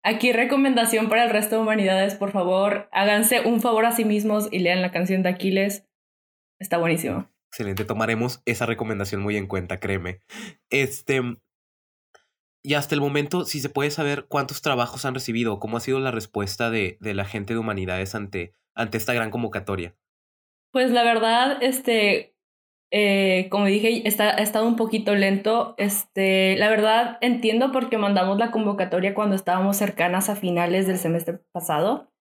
Aquí 0.07 0.33
recomendación 0.33 1.09
para 1.09 1.25
el 1.25 1.31
resto 1.31 1.57
de 1.57 1.63
humanidades, 1.63 2.15
por 2.15 2.31
favor, 2.31 2.91
háganse 2.93 3.41
un 3.41 3.63
favor 3.63 3.87
a 3.87 3.93
sí 3.93 4.05
mismos 4.05 4.49
y 4.53 4.59
lean 4.59 4.83
la 4.83 4.93
canción 4.93 5.23
de 5.23 5.31
Aquiles. 5.31 5.89
Está 6.61 6.77
buenísimo. 6.77 7.31
Excelente, 7.51 7.87
tomaremos 7.87 8.43
esa 8.45 8.67
recomendación 8.67 9.23
muy 9.23 9.39
en 9.39 9.47
cuenta, 9.47 9.81
créeme. 9.81 10.21
Este, 10.69 11.23
y 12.63 12.75
hasta 12.75 12.95
el 12.95 13.01
momento, 13.01 13.47
si 13.47 13.61
se 13.61 13.71
puede 13.71 13.91
saber 13.91 14.27
cuántos 14.29 14.61
trabajos 14.61 15.07
han 15.07 15.15
recibido, 15.15 15.59
cómo 15.59 15.79
ha 15.79 15.81
sido 15.81 15.99
la 16.01 16.11
respuesta 16.11 16.69
de, 16.69 16.99
de 17.01 17.15
la 17.15 17.25
gente 17.25 17.55
de 17.55 17.61
humanidades 17.61 18.15
ante, 18.15 18.55
ante 18.75 18.99
esta 18.99 19.15
gran 19.15 19.31
convocatoria. 19.31 19.97
Pues 20.71 20.91
la 20.91 21.03
verdad, 21.03 21.63
este, 21.63 22.34
eh, 22.97 23.49
como 23.51 23.67
dije, 23.67 24.07
está, 24.07 24.37
ha 24.37 24.41
estado 24.41 24.69
un 24.69 24.77
poquito 24.77 25.17
lento. 25.17 25.75
Este, 25.79 26.57
la 26.59 26.69
verdad, 26.71 27.19
entiendo 27.23 27.73
porque 27.73 27.99
mandamos 27.99 28.39
la 28.39 28.53
convocatoria 28.53 29.15
cuando 29.15 29.35
estábamos 29.35 29.77
cercanas 29.77 30.29
a 30.29 30.37
finales 30.37 30.87
del 30.87 30.99
semestre 30.99 31.41
pasado. 31.51 32.13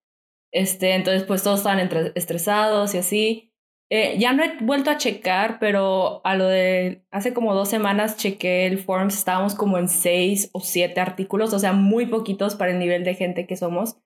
Este, 0.51 0.95
entonces, 0.95 1.25
pues 1.25 1.43
todos 1.43 1.59
estaban 1.59 1.79
estresados 2.15 2.95
y 2.95 2.97
así. 2.97 3.53
Eh, 3.91 4.17
ya 4.17 4.33
no 4.33 4.43
he 4.43 4.57
vuelto 4.61 4.89
a 4.89 4.97
checar, 4.97 5.59
pero 5.59 6.25
a 6.25 6.35
lo 6.35 6.47
de 6.47 7.05
hace 7.11 7.35
como 7.35 7.53
dos 7.53 7.69
semanas 7.69 8.17
chequé 8.17 8.65
el 8.65 8.79
Forms, 8.79 9.15
estábamos 9.15 9.53
como 9.53 9.77
en 9.77 9.87
seis 9.87 10.49
o 10.53 10.59
siete 10.61 10.99
artículos, 10.99 11.53
o 11.53 11.59
sea, 11.59 11.73
muy 11.73 12.07
poquitos 12.07 12.55
para 12.55 12.71
el 12.71 12.79
nivel 12.79 13.03
de 13.03 13.13
gente 13.13 13.45
que 13.45 13.57
somos. 13.57 13.97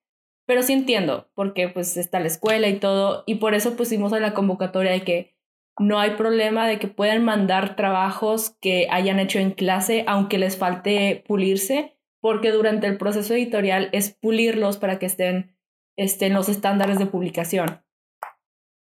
Pero 0.45 0.63
sí 0.63 0.73
entiendo, 0.73 1.30
porque 1.34 1.69
pues 1.69 1.95
está 1.95 2.19
la 2.19 2.27
escuela 2.27 2.67
y 2.67 2.80
todo, 2.80 3.23
y 3.25 3.36
por 3.36 3.53
eso 3.53 3.77
pusimos 3.77 4.12
en 4.12 4.21
la 4.21 4.34
convocatoria 4.34 4.91
de 4.91 5.03
que 5.03 5.37
no 5.80 6.00
hay 6.00 6.12
problema 6.12 6.68
de 6.68 6.80
que 6.80 6.88
puedan 6.88 7.24
mandar 7.24 7.76
trabajos 7.76 8.56
que 8.62 8.88
hayan 8.90 9.20
hecho 9.20 9.40
en 9.40 9.52
clase, 9.52 10.04
aunque 10.08 10.38
les 10.38 10.58
falte 10.58 11.24
pulirse, 11.28 11.98
porque 12.20 12.52
durante 12.52 12.88
el 12.88 12.98
proceso 12.98 13.34
editorial 13.34 13.90
es 13.92 14.12
pulirlos 14.12 14.78
para 14.78 15.00
que 15.00 15.06
estén, 15.06 15.56
estén 15.98 16.34
los 16.34 16.50
estándares 16.50 17.00
de 17.00 17.06
publicación. 17.06 17.84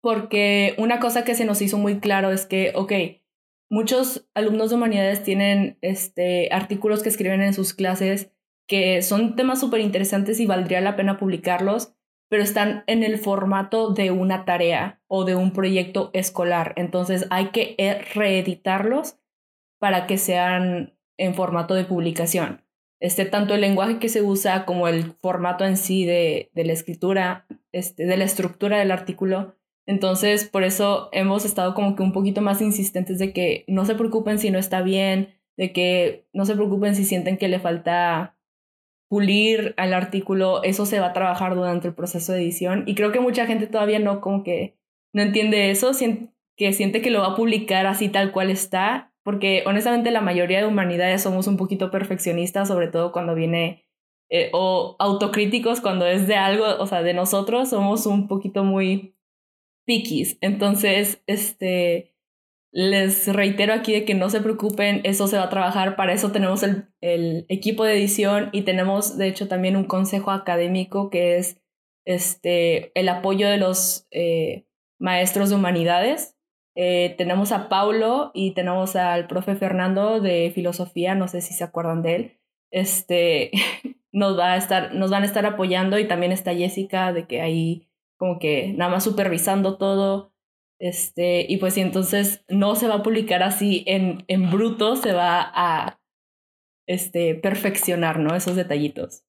porque 0.02 0.76
una 0.78 1.00
cosa 1.00 1.24
que 1.24 1.34
se 1.34 1.46
nos 1.46 1.62
hizo 1.62 1.78
muy 1.78 2.00
claro 2.00 2.32
es 2.32 2.46
que, 2.46 2.74
ok, 2.76 2.92
muchos 3.70 4.28
alumnos 4.34 4.70
de 4.70 4.76
humanidades 4.76 5.24
tienen 5.24 5.78
este, 5.82 6.50
artículos 6.52 7.02
que 7.02 7.10
escriben 7.10 7.42
en 7.42 7.54
sus 7.54 7.74
clases 7.74 8.30
que 8.68 9.02
son 9.02 9.36
temas 9.36 9.60
súper 9.60 9.82
interesantes 9.82 10.40
y 10.40 10.46
valdría 10.46 10.82
la 10.82 10.96
pena 10.96 11.18
publicarlos, 11.18 11.94
pero 12.34 12.42
están 12.42 12.84
en 12.88 13.04
el 13.04 13.20
formato 13.20 13.94
de 13.94 14.10
una 14.10 14.44
tarea 14.44 15.00
o 15.06 15.24
de 15.24 15.36
un 15.36 15.54
proyecto 15.54 16.10
escolar. 16.14 16.74
Entonces 16.78 17.28
hay 17.30 17.50
que 17.50 17.76
eh, 17.78 18.02
reeditarlos 18.16 19.20
para 19.78 20.08
que 20.08 20.18
sean 20.18 20.98
en 21.18 21.36
formato 21.36 21.76
de 21.76 21.84
publicación. 21.86 22.64
Este, 23.00 23.26
tanto 23.26 23.54
el 23.54 23.62
lenguaje 23.62 24.00
que 24.00 24.10
se 24.10 24.24
usa 24.24 24.66
como 24.66 24.88
el 24.88 25.14
formato 25.22 25.64
en 25.64 25.78
sí 25.78 26.06
de, 26.06 26.50
de 26.56 26.66
la 26.66 26.74
escritura, 26.74 27.46
este, 27.72 28.08
de 28.08 28.18
la 28.18 28.24
estructura 28.24 28.80
del 28.80 28.90
artículo. 28.90 29.56
Entonces, 29.86 30.50
por 30.50 30.64
eso 30.64 31.10
hemos 31.12 31.46
estado 31.46 31.76
como 31.76 31.96
que 31.96 32.02
un 32.02 32.14
poquito 32.14 32.42
más 32.42 32.64
insistentes 32.64 33.20
de 33.20 33.32
que 33.32 33.64
no 33.68 33.86
se 33.86 33.94
preocupen 33.94 34.40
si 34.40 34.50
no 34.50 34.58
está 34.58 34.82
bien, 34.82 35.36
de 35.56 35.72
que 35.72 36.26
no 36.34 36.48
se 36.48 36.56
preocupen 36.56 36.96
si 36.96 37.06
sienten 37.06 37.38
que 37.38 37.48
le 37.48 37.60
falta 37.60 38.36
pulir 39.14 39.76
al 39.78 39.94
artículo, 39.94 40.64
eso 40.64 40.88
se 40.88 41.00
va 41.00 41.08
a 41.08 41.14
trabajar 41.14 41.54
durante 41.54 41.88
el 41.88 41.94
proceso 41.94 42.34
de 42.34 42.42
edición. 42.42 42.84
Y 42.88 42.96
creo 42.96 43.12
que 43.12 43.20
mucha 43.20 43.46
gente 43.46 43.68
todavía 43.68 44.00
no 44.00 44.22
como 44.22 44.44
que 44.44 44.76
no 45.14 45.22
entiende 45.22 45.70
eso, 45.70 45.92
que 46.58 46.74
siente 46.74 47.04
que 47.04 47.12
lo 47.12 47.20
va 47.20 47.28
a 47.28 47.36
publicar 47.36 47.86
así 47.86 48.10
tal 48.10 48.32
cual 48.32 48.50
está 48.50 49.14
porque 49.24 49.64
honestamente 49.66 50.12
la 50.12 50.22
mayoría 50.22 50.60
de 50.60 50.68
humanidades 50.68 51.24
somos 51.24 51.48
un 51.48 51.58
poquito 51.58 51.90
perfeccionistas, 51.90 52.68
sobre 52.68 52.90
todo 52.90 53.12
cuando 53.12 53.34
viene, 53.36 53.86
eh, 54.30 54.50
o 54.54 54.96
autocríticos 55.00 55.82
cuando 55.82 56.06
es 56.06 56.28
de 56.28 56.36
algo, 56.36 56.66
o 56.80 56.88
sea, 56.88 57.04
de 57.04 57.14
nosotros, 57.14 57.70
somos 57.70 58.06
un 58.06 58.28
poquito 58.28 58.64
muy 58.64 59.16
piquis. 59.86 60.38
Entonces, 60.42 61.24
este, 61.26 62.13
les 62.74 63.32
reitero 63.32 63.74
aquí 63.74 63.94
de 63.94 64.04
que 64.04 64.16
no 64.16 64.30
se 64.30 64.42
preocupen, 64.42 65.02
eso 65.04 65.28
se 65.28 65.38
va 65.38 65.44
a 65.44 65.50
trabajar, 65.50 65.96
para 65.96 66.12
eso 66.12 66.32
tenemos 66.32 66.64
el, 66.64 66.88
el 67.02 67.46
equipo 67.48 67.86
de 67.86 67.94
edición 67.94 68.50
y 68.52 68.64
tenemos, 68.64 69.18
de 69.18 69.28
hecho, 69.28 69.48
también 69.48 69.78
un 69.78 69.86
consejo 69.86 70.32
académico 70.32 71.10
que 71.10 71.38
es 71.38 71.62
este, 72.06 72.92
el 73.00 73.08
apoyo 73.10 73.48
de 73.48 73.58
los 73.58 74.08
eh, 74.12 74.66
maestros 75.00 75.50
de 75.50 75.56
humanidades 75.56 76.34
eh, 76.76 77.14
tenemos 77.18 77.52
a 77.52 77.70
Paulo 77.70 78.32
y 78.34 78.52
tenemos 78.52 78.96
al 78.96 79.28
profe 79.28 79.56
Fernando 79.56 80.20
de 80.20 80.52
filosofía, 80.54 81.14
no 81.16 81.28
sé 81.28 81.42
si 81.42 81.54
se 81.54 81.64
acuerdan 81.64 82.02
de 82.02 82.16
él. 82.16 82.40
Este, 82.72 83.52
nos, 84.12 84.38
va 84.38 84.54
a 84.54 84.58
estar, 84.58 84.94
nos 84.96 85.12
van 85.12 85.24
a 85.24 85.28
estar 85.28 85.46
apoyando 85.46 86.00
y 86.00 86.08
también 86.08 86.32
está 86.32 86.54
Jessica 86.54 87.14
de 87.14 87.28
que 87.28 87.42
ahí 87.42 87.88
como 88.18 88.40
que 88.40 88.74
nada 88.74 88.92
más 88.92 89.04
supervisando 89.04 89.78
todo. 89.78 90.33
Este, 90.80 91.46
y 91.48 91.58
pues 91.58 91.76
sí, 91.76 91.82
entonces 91.82 92.44
no 92.50 92.76
se 92.76 92.88
va 92.88 92.96
a 92.96 93.04
publicar 93.04 93.44
así 93.44 93.84
en, 93.88 94.26
en 94.28 94.52
bruto, 94.52 94.96
se 94.96 95.14
va 95.14 95.52
a 95.54 96.00
este, 96.88 97.36
perfeccionar, 97.36 98.20
¿no? 98.20 98.36
Esos 98.36 98.56
detallitos. 98.56 99.24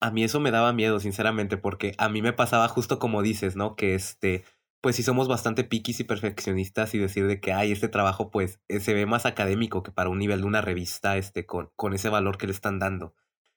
A 0.00 0.10
mí 0.10 0.22
eso 0.22 0.40
me 0.40 0.50
daba 0.50 0.72
miedo, 0.72 1.00
sinceramente, 1.00 1.56
porque 1.56 1.94
a 1.96 2.08
mí 2.08 2.20
me 2.20 2.34
pasaba 2.34 2.68
justo 2.68 2.98
como 2.98 3.22
dices, 3.22 3.56
¿no? 3.56 3.74
Que 3.74 3.94
este, 3.94 4.44
pues 4.82 4.96
sí 4.96 5.02
somos 5.02 5.28
bastante 5.28 5.64
piquis 5.64 6.00
y 6.00 6.04
perfeccionistas 6.04 6.94
y 6.94 6.98
decir 6.98 7.26
de 7.26 7.40
que, 7.40 7.54
ay, 7.54 7.72
este 7.72 7.88
trabajo 7.88 8.30
pues 8.30 8.60
eh, 8.68 8.80
se 8.80 8.92
ve 8.92 9.06
más 9.06 9.24
académico 9.24 9.82
que 9.82 9.92
para 9.92 10.10
un 10.10 10.18
nivel 10.18 10.42
de 10.42 10.46
una 10.46 10.60
revista, 10.60 11.16
este, 11.16 11.46
con, 11.46 11.70
con 11.76 11.94
ese 11.94 12.10
valor 12.10 12.36
que 12.36 12.46
le 12.46 12.52
están 12.52 12.78
dando. 12.78 13.14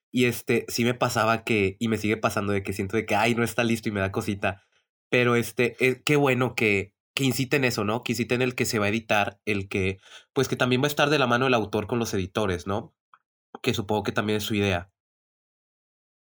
Y 0.10 0.26
este, 0.26 0.65
sí 0.69 0.86
me 0.86 0.93
pasaba 0.93 1.43
que, 1.43 1.76
y 1.80 1.89
me 1.89 1.97
sigue 1.97 2.15
pasando 2.15 2.54
de 2.54 2.63
que 2.63 2.71
siento 2.71 2.95
de 2.95 3.06
que, 3.06 3.15
ay, 3.15 3.36
no 3.36 3.43
está 3.43 3.65
listo 3.65 3.89
y 3.89 3.91
me 3.91 4.00
da 4.00 4.13
cosita. 4.13 4.63
Pero 5.10 5.36
este, 5.36 5.76
eh, 5.80 6.02
qué 6.04 6.15
bueno 6.15 6.56
que, 6.56 6.93
que 7.13 7.24
inciten 7.24 7.63
eso, 7.63 7.84
¿no? 7.84 8.04
Que 8.04 8.13
inciten 8.13 8.41
el 8.41 8.56
que 8.56 8.65
se 8.65 8.80
va 8.80 8.86
a 8.86 8.89
editar, 8.89 9.39
el 9.46 9.67
que, 9.70 10.00
pues 10.34 10.48
que 10.48 10.56
también 10.56 10.82
va 10.82 10.86
a 10.86 10.89
estar 10.89 11.10
de 11.10 11.20
la 11.20 11.28
mano 11.28 11.48
el 11.48 11.54
autor 11.54 11.88
con 11.88 12.00
los 12.00 12.13
editores, 12.13 12.67
¿no? 12.67 12.93
Que 13.62 13.74
supongo 13.74 14.04
que 14.04 14.12
también 14.12 14.38
es 14.38 14.43
su 14.43 14.56
idea. 14.56 14.91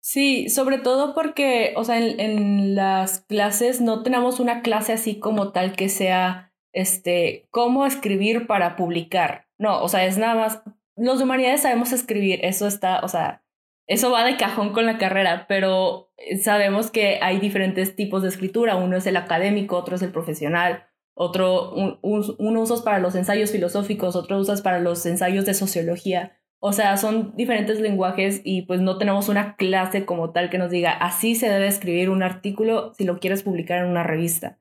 Sí, 0.01 0.49
sobre 0.49 0.79
todo 0.79 1.15
porque, 1.15 1.75
o 1.77 1.85
sea, 1.85 1.99
en, 1.99 2.21
en, 2.21 2.75
las 2.75 3.21
clases 3.21 3.81
no 3.81 4.03
tenemos 4.03 4.41
una 4.41 4.63
clase 4.63 4.93
así 4.93 5.19
como 5.19 5.53
tal 5.53 5.75
que 5.75 5.89
sea, 5.89 6.55
este, 6.73 7.49
cómo 7.51 7.85
escribir 7.85 8.47
para 8.47 8.77
publicar. 8.77 9.49
No, 9.59 9.83
o 9.83 9.89
sea, 9.89 10.07
es 10.07 10.17
nada 10.17 10.35
más, 10.37 10.63
los 10.97 11.19
de 11.19 11.25
humanidades 11.25 11.63
sabemos 11.63 11.93
escribir, 11.93 12.41
eso 12.45 12.67
está, 12.67 13.01
o 13.01 13.09
sea, 13.09 13.43
eso 13.89 14.11
va 14.13 14.25
de 14.25 14.37
cajón 14.37 14.73
con 14.73 14.87
la 14.87 14.99
carrera, 14.99 15.47
pero 15.49 16.13
sabemos 16.43 16.91
que 16.91 17.19
hay 17.23 17.41
diferentes 17.41 17.97
tipos 17.97 18.23
de 18.23 18.29
escritura, 18.29 18.77
uno 18.77 18.99
es 18.99 19.07
el 19.07 19.17
académico, 19.17 19.77
otro 19.77 19.97
es 19.97 20.03
el 20.03 20.13
profesional, 20.13 20.85
otro, 21.15 21.73
un, 21.73 21.99
uno 22.03 22.61
usas 22.61 22.83
para 22.83 22.99
los 22.99 23.15
ensayos 23.15 23.51
filosóficos, 23.51 24.15
otro 24.15 24.39
usas 24.39 24.63
para 24.63 24.79
los 24.79 25.05
ensayos 25.07 25.47
de 25.47 25.55
sociología. 25.55 26.39
O 26.61 26.73
sea, 26.73 26.97
son 26.97 27.35
diferentes 27.37 27.81
lenguajes 27.81 28.41
y 28.45 28.63
pues 28.63 28.81
no 28.81 28.99
tenemos 28.99 29.29
una 29.29 29.57
clase 29.57 30.05
como 30.05 30.33
tal 30.33 30.51
que 30.51 30.59
nos 30.59 30.71
diga 30.71 30.91
así 30.93 31.35
se 31.35 31.49
debe 31.49 31.69
escribir 31.69 32.11
un 32.11 32.23
artículo 32.23 32.93
si 32.95 33.05
lo 33.05 33.21
quieres 33.21 33.43
publicar 33.43 33.79
en 33.79 33.91
una 33.91 34.03
revista. 34.03 34.59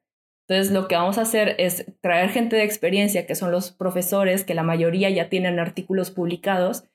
Entonces 0.48 0.74
lo 0.74 0.88
que 0.88 0.96
vamos 0.96 1.18
a 1.18 1.24
hacer 1.24 1.56
es 1.58 1.86
traer 2.02 2.30
gente 2.30 2.56
de 2.56 2.63
experiencia, 2.63 3.26
que 3.26 3.36
son 3.36 3.52
los 3.52 3.72
profesores, 3.72 4.46
que 4.46 4.54
la 4.54 4.63
mayoría 4.63 5.10
ya 5.10 5.28
tienen 5.28 5.60
artículos 5.60 6.12
publicados, 6.12 6.86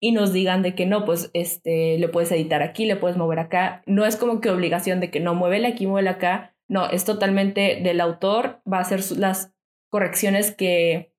y 0.00 0.12
nos 0.12 0.32
digan 0.32 0.62
de 0.62 0.74
que 0.74 0.86
no, 0.86 1.04
pues 1.04 1.30
este, 1.32 1.98
le 1.98 2.08
puedes 2.08 2.30
editar 2.32 2.62
aquí, 2.62 2.86
le 2.86 2.96
puedes 2.96 3.16
mover 3.16 3.38
acá. 3.38 3.82
No 3.86 4.04
es 4.04 4.16
como 4.16 4.40
que 4.40 4.50
obligación 4.50 5.00
de 5.00 5.10
que 5.10 5.20
no, 5.20 5.34
muévele 5.34 5.68
aquí, 5.68 5.86
muévele 5.86 6.10
acá. 6.10 6.54
No, 6.68 6.90
es 6.90 7.04
totalmente 7.04 7.80
del 7.82 8.00
autor, 8.00 8.60
va 8.70 8.78
a 8.78 8.82
hacer 8.82 9.00
las 9.16 9.52
correcciones 9.88 10.54
que, 10.54 11.14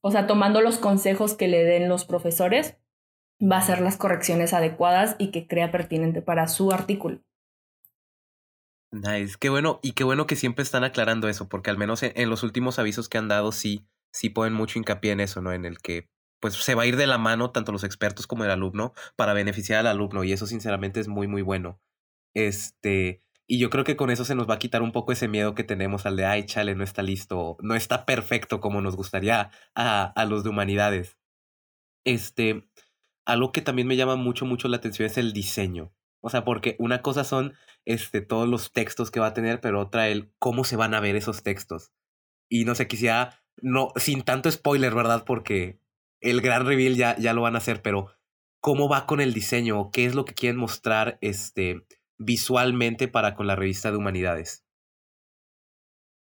o 0.00 0.10
sea, 0.10 0.26
tomando 0.26 0.60
los 0.60 0.78
consejos 0.78 1.34
que 1.34 1.48
le 1.48 1.64
den 1.64 1.88
los 1.88 2.04
profesores, 2.04 2.78
va 3.42 3.56
a 3.56 3.60
hacer 3.60 3.80
las 3.80 3.96
correcciones 3.96 4.52
adecuadas 4.52 5.16
y 5.18 5.30
que 5.30 5.46
crea 5.46 5.70
pertinente 5.70 6.22
para 6.22 6.46
su 6.48 6.72
artículo. 6.72 7.20
Nice, 8.92 9.34
qué 9.40 9.48
bueno, 9.48 9.80
y 9.82 9.92
qué 9.92 10.04
bueno 10.04 10.26
que 10.26 10.36
siempre 10.36 10.62
están 10.62 10.84
aclarando 10.84 11.28
eso, 11.28 11.48
porque 11.48 11.70
al 11.70 11.78
menos 11.78 12.04
en, 12.04 12.30
los 12.30 12.44
últimos 12.44 12.78
avisos 12.78 13.08
que 13.08 13.18
han 13.18 13.26
dado 13.26 13.50
sí, 13.50 13.88
sí 14.12 14.30
ponen 14.30 14.54
mucho 14.54 14.78
hincapié 14.78 15.10
en 15.10 15.20
eso, 15.20 15.42
¿no? 15.42 15.52
En 15.52 15.64
el 15.64 15.78
que 15.78 16.08
pues 16.40 16.54
se 16.54 16.74
va 16.74 16.82
a 16.82 16.86
ir 16.86 16.96
de 16.96 17.06
la 17.06 17.18
mano 17.18 17.50
tanto 17.50 17.72
los 17.72 17.84
expertos 17.84 18.26
como 18.26 18.44
el 18.44 18.50
alumno 18.50 18.92
para 19.16 19.34
beneficiar 19.34 19.80
al 19.80 19.86
alumno, 19.86 20.24
y 20.24 20.32
eso 20.32 20.46
sinceramente 20.46 21.00
es 21.00 21.08
muy, 21.08 21.26
muy 21.26 21.42
bueno. 21.42 21.80
Este, 22.34 23.22
y 23.46 23.58
yo 23.58 23.70
creo 23.70 23.84
que 23.84 23.96
con 23.96 24.10
eso 24.10 24.24
se 24.24 24.34
nos 24.34 24.48
va 24.48 24.54
a 24.54 24.58
quitar 24.58 24.82
un 24.82 24.92
poco 24.92 25.12
ese 25.12 25.28
miedo 25.28 25.54
que 25.54 25.64
tenemos 25.64 26.06
al 26.06 26.16
de, 26.16 26.26
ay, 26.26 26.46
chale, 26.46 26.74
no 26.74 26.84
está 26.84 27.02
listo, 27.02 27.56
no 27.60 27.74
está 27.74 28.06
perfecto 28.06 28.60
como 28.60 28.80
nos 28.80 28.96
gustaría 28.96 29.50
a, 29.74 30.04
a 30.04 30.24
los 30.24 30.44
de 30.44 30.50
humanidades. 30.50 31.18
Este, 32.04 32.68
algo 33.26 33.52
que 33.52 33.62
también 33.62 33.88
me 33.88 33.96
llama 33.96 34.16
mucho, 34.16 34.46
mucho 34.46 34.68
la 34.68 34.78
atención 34.78 35.06
es 35.06 35.18
el 35.18 35.32
diseño. 35.32 35.92
O 36.20 36.30
sea, 36.30 36.44
porque 36.44 36.76
una 36.78 37.02
cosa 37.02 37.22
son 37.22 37.54
este, 37.84 38.22
todos 38.22 38.48
los 38.48 38.72
textos 38.72 39.10
que 39.10 39.20
va 39.20 39.28
a 39.28 39.34
tener, 39.34 39.60
pero 39.60 39.80
otra 39.80 40.08
el 40.08 40.32
cómo 40.38 40.64
se 40.64 40.76
van 40.76 40.94
a 40.94 41.00
ver 41.00 41.16
esos 41.16 41.42
textos. 41.42 41.92
Y 42.48 42.64
no 42.64 42.74
sé, 42.74 42.88
quisiera, 42.88 43.42
no, 43.60 43.90
sin 43.96 44.22
tanto 44.22 44.50
spoiler, 44.50 44.94
¿verdad? 44.94 45.24
Porque 45.26 45.78
el 46.24 46.40
gran 46.40 46.66
reveal 46.66 46.96
ya, 46.96 47.16
ya 47.18 47.34
lo 47.34 47.42
van 47.42 47.54
a 47.54 47.58
hacer, 47.58 47.82
pero 47.82 48.08
¿cómo 48.60 48.88
va 48.88 49.06
con 49.06 49.20
el 49.20 49.34
diseño? 49.34 49.90
¿Qué 49.92 50.06
es 50.06 50.14
lo 50.14 50.24
que 50.24 50.34
quieren 50.34 50.56
mostrar 50.56 51.18
este, 51.20 51.82
visualmente 52.18 53.08
para 53.08 53.34
con 53.34 53.46
la 53.46 53.56
revista 53.56 53.90
de 53.90 53.98
humanidades? 53.98 54.64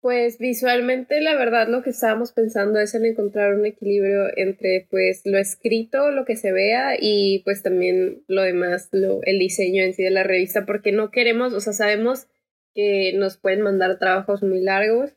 Pues 0.02 0.40
visualmente 0.40 1.22
la 1.22 1.36
verdad 1.36 1.68
lo 1.68 1.84
que 1.84 1.92
estábamos 1.92 2.32
pensando 2.32 2.80
es 2.80 2.96
en 2.96 3.06
encontrar 3.06 3.54
un 3.54 3.68
equilibrio 3.68 4.36
entre 4.36 4.88
pues 4.90 5.22
lo 5.26 5.38
escrito, 5.38 6.10
lo 6.10 6.26
que 6.26 6.36
se 6.36 6.52
vea 6.52 6.96
y 7.00 7.44
pues 7.44 7.62
también 7.62 8.24
lo 8.28 8.42
demás, 8.42 8.90
lo, 8.92 9.20
el 9.22 9.38
diseño 9.38 9.84
en 9.84 9.94
sí 9.94 10.02
de 10.02 10.10
la 10.10 10.24
revista 10.24 10.66
porque 10.66 10.92
no 10.92 11.12
queremos, 11.12 11.54
o 11.54 11.62
sea, 11.62 11.74
sabemos 11.74 12.26
que 12.74 13.14
nos 13.16 13.38
pueden 13.38 13.62
mandar 13.62 14.00
trabajos 14.00 14.42
muy 14.42 14.62
largos, 14.62 15.12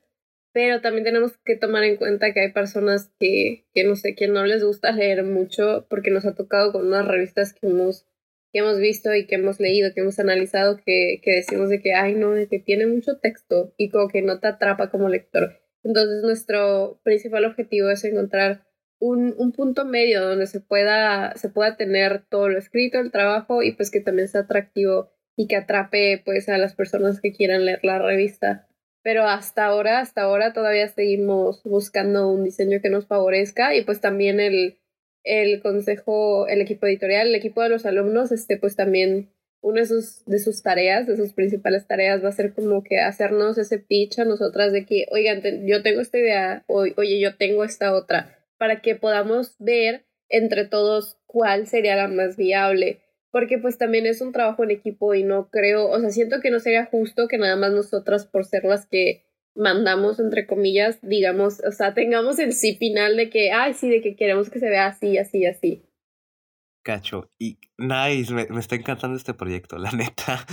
pero 0.54 0.80
también 0.80 1.04
tenemos 1.04 1.36
que 1.44 1.56
tomar 1.56 1.82
en 1.82 1.96
cuenta 1.96 2.32
que 2.32 2.40
hay 2.40 2.52
personas 2.52 3.12
que, 3.18 3.66
que 3.74 3.82
no 3.82 3.96
sé, 3.96 4.14
que 4.14 4.28
no 4.28 4.46
les 4.46 4.62
gusta 4.64 4.92
leer 4.92 5.24
mucho 5.24 5.86
porque 5.90 6.12
nos 6.12 6.24
ha 6.24 6.36
tocado 6.36 6.72
con 6.72 6.86
unas 6.86 7.06
revistas 7.06 7.52
que 7.52 7.66
hemos 7.66 8.06
que 8.52 8.60
hemos 8.60 8.78
visto 8.78 9.12
y 9.12 9.26
que 9.26 9.34
hemos 9.34 9.58
leído, 9.58 9.92
que 9.92 10.00
hemos 10.00 10.20
analizado, 10.20 10.76
que, 10.76 11.20
que 11.24 11.32
decimos 11.32 11.70
de 11.70 11.82
que, 11.82 11.92
ay, 11.92 12.14
no, 12.14 12.30
de 12.30 12.46
que 12.46 12.60
tiene 12.60 12.86
mucho 12.86 13.18
texto 13.18 13.74
y 13.76 13.88
como 13.90 14.06
que 14.06 14.22
no 14.22 14.38
te 14.38 14.46
atrapa 14.46 14.90
como 14.92 15.08
lector. 15.08 15.60
Entonces 15.82 16.22
nuestro 16.22 17.00
principal 17.02 17.46
objetivo 17.46 17.90
es 17.90 18.04
encontrar 18.04 18.64
un, 19.00 19.34
un, 19.38 19.50
punto 19.50 19.84
medio 19.84 20.22
donde 20.22 20.46
se 20.46 20.60
pueda, 20.60 21.34
se 21.34 21.48
pueda 21.48 21.76
tener 21.76 22.26
todo 22.28 22.48
lo 22.48 22.56
escrito, 22.56 23.00
el 23.00 23.10
trabajo 23.10 23.64
y 23.64 23.72
pues 23.72 23.90
que 23.90 24.00
también 24.00 24.28
sea 24.28 24.42
atractivo 24.42 25.10
y 25.36 25.48
que 25.48 25.56
atrape 25.56 26.22
pues 26.24 26.48
a 26.48 26.56
las 26.56 26.76
personas 26.76 27.20
que 27.20 27.32
quieran 27.32 27.64
leer 27.64 27.80
la 27.82 27.98
revista. 27.98 28.68
Pero 29.04 29.28
hasta 29.28 29.66
ahora, 29.66 30.00
hasta 30.00 30.22
ahora 30.22 30.54
todavía 30.54 30.88
seguimos 30.88 31.62
buscando 31.62 32.28
un 32.28 32.42
diseño 32.42 32.80
que 32.80 32.88
nos 32.88 33.06
favorezca 33.06 33.74
y 33.76 33.84
pues 33.84 34.00
también 34.00 34.40
el, 34.40 34.78
el 35.24 35.60
consejo, 35.60 36.48
el 36.48 36.62
equipo 36.62 36.86
editorial, 36.86 37.28
el 37.28 37.34
equipo 37.34 37.62
de 37.62 37.68
los 37.68 37.84
alumnos, 37.84 38.32
este, 38.32 38.56
pues 38.56 38.76
también 38.76 39.30
una 39.60 39.82
de 39.82 39.86
sus, 39.86 40.24
de 40.24 40.38
sus 40.38 40.62
tareas, 40.62 41.06
de 41.06 41.16
sus 41.16 41.34
principales 41.34 41.86
tareas, 41.86 42.24
va 42.24 42.30
a 42.30 42.32
ser 42.32 42.54
como 42.54 42.82
que 42.82 43.00
hacernos 43.00 43.58
ese 43.58 43.78
pitch 43.78 44.20
a 44.20 44.24
nosotras 44.24 44.72
de 44.72 44.86
que, 44.86 45.06
oigan, 45.10 45.42
yo 45.66 45.82
tengo 45.82 46.00
esta 46.00 46.18
idea, 46.18 46.64
oye, 46.66 47.20
yo 47.20 47.36
tengo 47.36 47.62
esta 47.62 47.94
otra, 47.94 48.38
para 48.56 48.80
que 48.80 48.94
podamos 48.94 49.56
ver 49.58 50.06
entre 50.30 50.66
todos 50.66 51.18
cuál 51.26 51.66
sería 51.66 51.96
la 51.96 52.08
más 52.08 52.36
viable. 52.36 53.00
Porque 53.34 53.58
pues 53.58 53.78
también 53.78 54.06
es 54.06 54.20
un 54.20 54.30
trabajo 54.30 54.62
en 54.62 54.70
equipo 54.70 55.12
y 55.12 55.24
no 55.24 55.50
creo, 55.50 55.90
o 55.90 55.98
sea, 55.98 56.10
siento 56.10 56.40
que 56.40 56.52
no 56.52 56.60
sería 56.60 56.86
justo 56.86 57.26
que 57.26 57.36
nada 57.36 57.56
más 57.56 57.72
nosotras, 57.72 58.26
por 58.26 58.44
ser 58.44 58.62
las 58.62 58.86
que 58.86 59.24
mandamos, 59.56 60.20
entre 60.20 60.46
comillas, 60.46 61.00
digamos, 61.02 61.60
o 61.66 61.72
sea, 61.72 61.94
tengamos 61.94 62.38
el 62.38 62.52
sí 62.52 62.76
final 62.76 63.16
de 63.16 63.30
que, 63.30 63.50
ay, 63.50 63.74
sí, 63.74 63.90
de 63.90 64.00
que 64.02 64.14
queremos 64.14 64.50
que 64.50 64.60
se 64.60 64.70
vea 64.70 64.86
así, 64.86 65.18
así, 65.18 65.46
así. 65.46 65.82
Cacho, 66.84 67.28
y 67.36 67.58
nice, 67.76 68.32
me, 68.32 68.46
me 68.46 68.60
está 68.60 68.76
encantando 68.76 69.16
este 69.16 69.34
proyecto, 69.34 69.78
la 69.78 69.90
neta. 69.96 70.46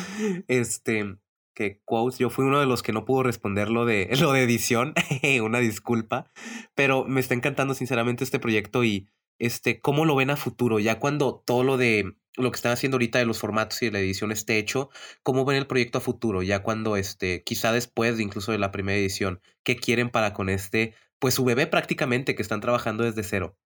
Este, 0.48 1.17
que 1.54 1.82
quotes, 1.86 2.17
yo 2.17 2.32
fui 2.32 2.46
uno 2.46 2.62
de 2.62 2.65
los 2.65 2.82
que 2.82 2.94
no 2.94 3.06
pudo 3.06 3.22
responder 3.22 3.70
lo 3.70 3.86
de, 3.86 4.10
lo 4.20 4.32
de 4.34 4.41
edición, 4.41 4.96
una 5.44 5.60
disculpa, 5.60 6.32
pero 6.74 7.06
me 7.06 7.20
está 7.20 7.36
encantando 7.36 7.76
sinceramente 7.76 8.24
este 8.24 8.39
proyecto 8.39 8.84
y 8.84 9.08
este, 9.38 9.82
cómo 9.82 10.06
lo 10.06 10.15
ven 10.15 10.32
a 10.32 10.36
futuro, 10.36 10.80
ya 10.80 10.98
cuando 10.98 11.44
todo 11.46 11.63
lo 11.63 11.78
de 11.78 12.15
lo 12.38 12.52
que 12.52 12.56
están 12.56 12.72
haciendo 12.72 12.96
ahorita 12.96 13.20
de 13.20 13.26
los 13.26 13.39
formatos 13.39 13.82
y 13.82 13.88
de 13.88 13.91
la 13.91 14.00
edición 14.00 14.32
esté 14.32 14.58
hecho, 14.58 14.89
cómo 15.24 15.46
ven 15.46 15.58
el 15.58 15.67
proyecto 15.67 15.98
a 15.98 16.02
futuro, 16.02 16.44
ya 16.44 16.63
cuando 16.63 16.96
este, 16.96 17.44
quizá 17.44 17.72
después 17.72 18.17
de 18.17 18.24
incluso 18.24 18.52
de 18.52 18.58
la 18.58 18.72
primera 18.72 18.98
edición, 18.98 19.41
qué 19.63 19.76
quieren 19.76 20.10
para 20.10 20.34
con 20.34 20.50
este, 20.50 20.94
pues 21.20 21.34
su 21.34 21.44
bebé 21.46 21.67
prácticamente 21.67 22.36
que 22.36 22.41
están 22.41 22.62
trabajando 22.62 23.04
desde 23.04 23.24
cero. 23.24 23.58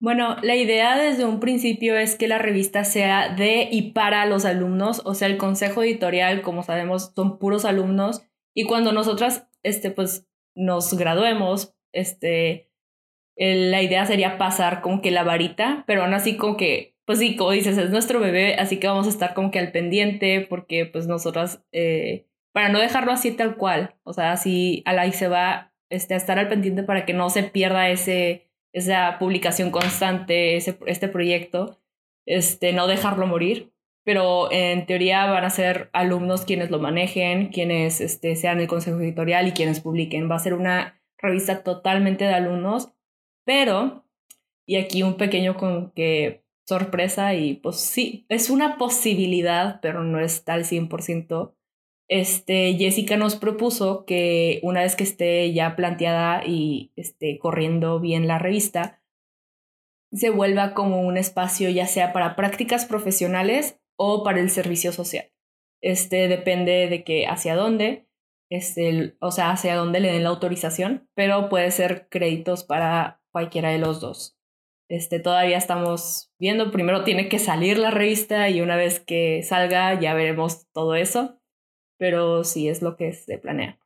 Bueno, 0.00 0.36
la 0.42 0.56
idea 0.56 0.98
desde 0.98 1.24
un 1.24 1.40
principio 1.40 1.96
es 1.96 2.16
que 2.16 2.28
la 2.28 2.38
revista 2.38 2.84
sea 2.84 3.34
de 3.34 3.68
y 3.70 3.92
para 3.92 4.26
los 4.26 4.44
alumnos, 4.44 5.00
o 5.04 5.14
sea, 5.14 5.28
el 5.28 5.38
consejo 5.38 5.82
editorial, 5.82 6.42
como 6.42 6.62
sabemos, 6.62 7.12
son 7.14 7.38
puros 7.38 7.64
alumnos 7.64 8.22
y 8.54 8.64
cuando 8.64 8.92
nosotras, 8.92 9.48
este, 9.62 9.90
pues, 9.90 10.26
nos 10.54 10.94
graduemos, 10.94 11.74
este, 11.92 12.70
la 13.36 13.82
idea 13.82 14.06
sería 14.06 14.38
pasar 14.38 14.80
como 14.80 15.00
que 15.00 15.10
la 15.10 15.24
varita, 15.24 15.84
pero 15.86 16.04
aún 16.04 16.14
así 16.14 16.36
como 16.36 16.56
que, 16.56 16.93
pues 17.06 17.18
sí, 17.18 17.36
como 17.36 17.50
dices, 17.50 17.78
es 17.78 17.90
nuestro 17.90 18.20
bebé, 18.20 18.54
así 18.56 18.78
que 18.78 18.86
vamos 18.86 19.06
a 19.06 19.10
estar 19.10 19.34
como 19.34 19.50
que 19.50 19.58
al 19.58 19.72
pendiente, 19.72 20.46
porque 20.48 20.86
pues 20.86 21.06
nosotras, 21.06 21.62
eh, 21.72 22.26
para 22.52 22.68
no 22.70 22.78
dejarlo 22.78 23.12
así 23.12 23.32
tal 23.32 23.56
cual, 23.56 23.96
o 24.04 24.12
sea, 24.12 24.32
así 24.32 24.82
a 24.86 24.92
la 24.92 25.06
y 25.06 25.12
se 25.12 25.28
va 25.28 25.72
este, 25.90 26.14
a 26.14 26.16
estar 26.16 26.38
al 26.38 26.48
pendiente 26.48 26.82
para 26.82 27.04
que 27.06 27.14
no 27.14 27.30
se 27.30 27.42
pierda 27.44 27.90
ese, 27.90 28.50
esa 28.72 29.18
publicación 29.18 29.70
constante, 29.70 30.56
ese, 30.56 30.78
este 30.86 31.08
proyecto, 31.08 31.80
este, 32.26 32.72
no 32.72 32.86
dejarlo 32.86 33.26
morir. 33.26 33.72
Pero 34.06 34.52
en 34.52 34.84
teoría 34.84 35.24
van 35.26 35.44
a 35.44 35.50
ser 35.50 35.88
alumnos 35.94 36.44
quienes 36.44 36.70
lo 36.70 36.78
manejen, 36.78 37.48
quienes 37.48 38.02
este, 38.02 38.36
sean 38.36 38.60
el 38.60 38.66
consejo 38.68 39.00
editorial 39.00 39.48
y 39.48 39.52
quienes 39.52 39.80
publiquen. 39.80 40.30
Va 40.30 40.36
a 40.36 40.40
ser 40.40 40.52
una 40.52 41.00
revista 41.18 41.62
totalmente 41.62 42.24
de 42.24 42.34
alumnos 42.34 42.94
pero, 43.44 44.04
y 44.66 44.76
aquí 44.76 45.02
un 45.02 45.16
pequeño 45.16 45.56
con 45.56 45.92
que 45.92 46.43
sorpresa 46.66 47.34
y 47.34 47.54
pues 47.54 47.76
sí, 47.76 48.26
es 48.28 48.50
una 48.50 48.78
posibilidad, 48.78 49.80
pero 49.80 50.02
no 50.02 50.20
está 50.20 50.54
al 50.54 50.64
100%. 50.64 51.54
Este, 52.08 52.74
Jessica 52.74 53.16
nos 53.16 53.36
propuso 53.36 54.04
que 54.04 54.60
una 54.62 54.82
vez 54.82 54.94
que 54.96 55.04
esté 55.04 55.52
ya 55.52 55.76
planteada 55.76 56.44
y 56.46 56.92
esté 56.96 57.38
corriendo 57.38 58.00
bien 58.00 58.28
la 58.28 58.38
revista, 58.38 59.02
se 60.12 60.30
vuelva 60.30 60.74
como 60.74 61.00
un 61.00 61.16
espacio 61.16 61.70
ya 61.70 61.86
sea 61.86 62.12
para 62.12 62.36
prácticas 62.36 62.84
profesionales 62.84 63.80
o 63.96 64.22
para 64.22 64.40
el 64.40 64.50
servicio 64.50 64.92
social. 64.92 65.30
Este 65.82 66.28
depende 66.28 66.88
de 66.88 67.04
que 67.04 67.26
hacia 67.26 67.56
dónde, 67.56 68.06
este, 68.50 69.16
o 69.20 69.30
sea, 69.30 69.50
hacia 69.50 69.74
dónde 69.74 70.00
le 70.00 70.12
den 70.12 70.22
la 70.22 70.30
autorización, 70.30 71.08
pero 71.14 71.48
puede 71.48 71.70
ser 71.70 72.08
créditos 72.08 72.64
para 72.64 73.20
cualquiera 73.32 73.70
de 73.70 73.78
los 73.78 74.00
dos. 74.00 74.38
Este, 74.88 75.18
todavía 75.18 75.56
estamos 75.56 76.32
viendo, 76.38 76.70
primero 76.70 77.04
tiene 77.04 77.28
que 77.28 77.38
salir 77.38 77.78
la 77.78 77.90
revista 77.90 78.50
y 78.50 78.60
una 78.60 78.76
vez 78.76 79.00
que 79.00 79.42
salga 79.42 79.98
ya 79.98 80.14
veremos 80.14 80.70
todo 80.72 80.94
eso, 80.94 81.40
pero 81.98 82.44
sí 82.44 82.68
es 82.68 82.82
lo 82.82 82.96
que 82.96 83.12
se 83.12 83.38
planea. 83.38 83.78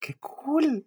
¡Qué 0.00 0.14
cool! 0.14 0.86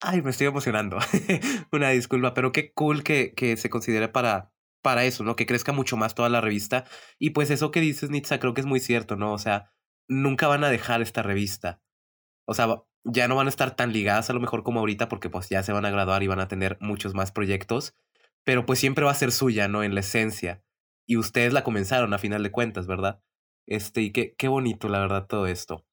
Ay, 0.00 0.22
me 0.22 0.30
estoy 0.30 0.46
emocionando. 0.46 0.98
una 1.72 1.90
disculpa, 1.90 2.34
pero 2.34 2.52
qué 2.52 2.72
cool 2.72 3.02
que, 3.02 3.34
que 3.34 3.56
se 3.56 3.70
considere 3.70 4.08
para, 4.08 4.52
para 4.82 5.04
eso, 5.04 5.24
¿no? 5.24 5.36
Que 5.36 5.46
crezca 5.46 5.72
mucho 5.72 5.96
más 5.96 6.14
toda 6.14 6.28
la 6.28 6.40
revista. 6.40 6.84
Y 7.18 7.30
pues 7.30 7.50
eso 7.50 7.70
que 7.70 7.80
dices, 7.80 8.10
Nitsa, 8.10 8.40
creo 8.40 8.54
que 8.54 8.60
es 8.60 8.66
muy 8.66 8.80
cierto, 8.80 9.16
¿no? 9.16 9.32
O 9.32 9.38
sea, 9.38 9.72
nunca 10.08 10.48
van 10.48 10.64
a 10.64 10.70
dejar 10.70 11.02
esta 11.02 11.22
revista. 11.22 11.82
O 12.46 12.54
sea, 12.54 12.82
ya 13.04 13.28
no 13.28 13.36
van 13.36 13.46
a 13.46 13.50
estar 13.50 13.74
tan 13.74 13.92
ligadas 13.92 14.30
a 14.30 14.32
lo 14.32 14.40
mejor 14.40 14.62
como 14.62 14.80
ahorita 14.80 15.08
porque 15.08 15.28
pues 15.28 15.48
ya 15.48 15.62
se 15.62 15.72
van 15.72 15.84
a 15.84 15.90
graduar 15.90 16.22
y 16.22 16.28
van 16.28 16.40
a 16.40 16.48
tener 16.48 16.78
muchos 16.80 17.14
más 17.14 17.32
proyectos, 17.32 17.94
pero 18.44 18.66
pues 18.66 18.78
siempre 18.78 19.04
va 19.04 19.10
a 19.10 19.14
ser 19.14 19.32
suya, 19.32 19.68
¿no? 19.68 19.82
En 19.82 19.94
la 19.94 20.00
esencia. 20.00 20.62
Y 21.06 21.16
ustedes 21.16 21.52
la 21.52 21.64
comenzaron 21.64 22.14
a 22.14 22.18
final 22.18 22.42
de 22.42 22.52
cuentas, 22.52 22.86
¿verdad? 22.86 23.20
Este, 23.66 24.02
y 24.02 24.12
qué, 24.12 24.34
qué 24.36 24.48
bonito, 24.48 24.88
la 24.88 25.00
verdad, 25.00 25.26
todo 25.26 25.46
esto. 25.46 25.84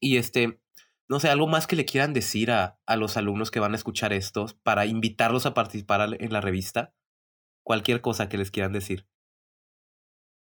Y 0.00 0.16
este, 0.16 0.60
no 1.08 1.20
sé, 1.20 1.28
algo 1.28 1.46
más 1.46 1.66
que 1.66 1.76
le 1.76 1.84
quieran 1.84 2.12
decir 2.12 2.50
a, 2.50 2.78
a 2.86 2.96
los 2.96 3.16
alumnos 3.16 3.50
que 3.50 3.60
van 3.60 3.72
a 3.72 3.76
escuchar 3.76 4.12
estos 4.12 4.54
para 4.54 4.86
invitarlos 4.86 5.46
a 5.46 5.54
participar 5.54 6.16
en 6.18 6.32
la 6.32 6.40
revista. 6.40 6.94
Cualquier 7.62 8.00
cosa 8.00 8.28
que 8.28 8.38
les 8.38 8.50
quieran 8.50 8.72
decir 8.72 9.06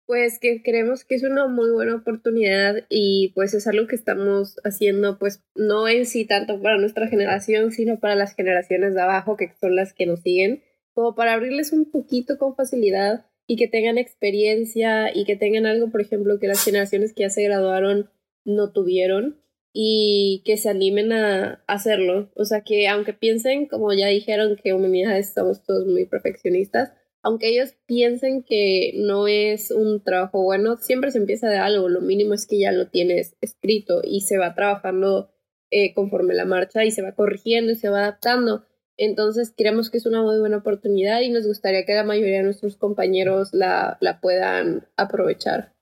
pues 0.09 0.39
que 0.39 0.63
creemos 0.63 1.05
que 1.05 1.17
es 1.17 1.23
una 1.23 1.49
muy 1.49 1.71
buena 1.71 1.95
oportunidad 1.95 2.87
y 2.89 3.31
pues 3.35 3.53
es 3.53 3.67
algo 3.67 3.87
que 3.87 3.95
estamos 3.95 4.57
haciendo 4.65 5.19
pues 5.19 5.45
no 5.55 5.87
en 5.87 6.07
sí 6.07 6.25
tanto 6.25 6.63
para 6.63 6.79
nuestra 6.79 7.09
generación 7.09 7.73
sino 7.73 8.01
para 8.01 8.15
las 8.15 8.35
generaciones 8.35 8.95
de 8.95 9.03
abajo 9.03 9.37
que 9.37 9.53
son 9.61 9.77
las 9.77 9.93
que 9.93 10.07
nos 10.07 10.23
siguen 10.23 10.63
como 10.95 11.15
para 11.15 11.35
abrirles 11.35 11.75
un 11.75 11.91
poquito 11.91 12.39
con 12.39 12.57
facilidad 12.57 13.27
y 13.47 13.57
que 13.57 13.69
tengan 13.69 13.99
experiencia 13.99 15.15
y 15.15 15.27
que 15.27 15.37
tengan 15.37 15.67
algo 15.67 15.91
por 15.91 16.01
ejemplo 16.01 16.39
que 16.41 16.49
las 16.49 16.65
generaciones 16.65 17.13
que 17.13 17.25
ya 17.25 17.31
se 17.31 17.43
graduaron 17.43 18.09
no 18.47 18.73
tuvieron 18.73 19.43
y 19.75 20.43
que 20.47 20.57
se 20.57 20.71
animen 20.71 21.13
a 21.13 21.63
hacerlo. 21.67 22.31
O 22.35 22.47
sea 22.47 22.63
que 22.63 22.89
aunque 22.89 23.13
piensen 23.13 23.67
como 23.67 23.93
ya 23.93 24.07
dijeron 24.07 24.57
que 24.57 24.73
humanidades 24.73 25.35
somos 25.35 25.63
todos 25.63 25.87
muy 25.87 26.07
perfeccionistas 26.07 26.93
aunque 27.29 27.51
ellos 27.51 27.75
piensen 27.85 28.43
que 28.43 28.93
no 28.95 29.29
es 29.29 29.71
un 29.71 30.03
trabajo 30.03 30.43
bueno, 30.43 30.79
siempre 30.79 31.11
se 31.11 31.19
empieza 31.19 31.47
de 31.51 31.59
algo, 31.59 31.91
lo 31.91 32.01
mínimo 32.01 32.33
es 32.33 32.47
que 32.47 32.59
ya 32.59 32.73
lo 32.73 32.89
tienes 32.89 33.37
escrito 33.43 34.01
y 34.03 34.23
se 34.23 34.39
va 34.39 34.55
trabajando 34.55 35.31
eh, 35.71 35.93
conforme 35.93 36.33
la 36.33 36.47
marcha 36.47 36.87
y 36.87 36.91
se 36.91 37.03
va 37.03 37.13
corrigiendo 37.13 37.71
y 37.71 37.77
se 37.77 37.91
va 37.91 37.99
adaptando. 37.99 38.65
Entonces 38.97 39.53
creemos 39.55 39.91
que 39.91 39.99
es 39.99 40.07
una 40.07 40.23
muy 40.23 40.39
buena 40.39 40.57
oportunidad 40.57 41.21
y 41.21 41.29
nos 41.29 41.47
gustaría 41.47 41.85
que 41.85 41.93
la 41.93 42.03
mayoría 42.03 42.39
de 42.39 42.45
nuestros 42.45 42.79
compañeros 42.79 43.51
la, 43.53 43.99
la 44.01 44.23
puedan 44.23 44.89
aprovechar. 44.97 45.75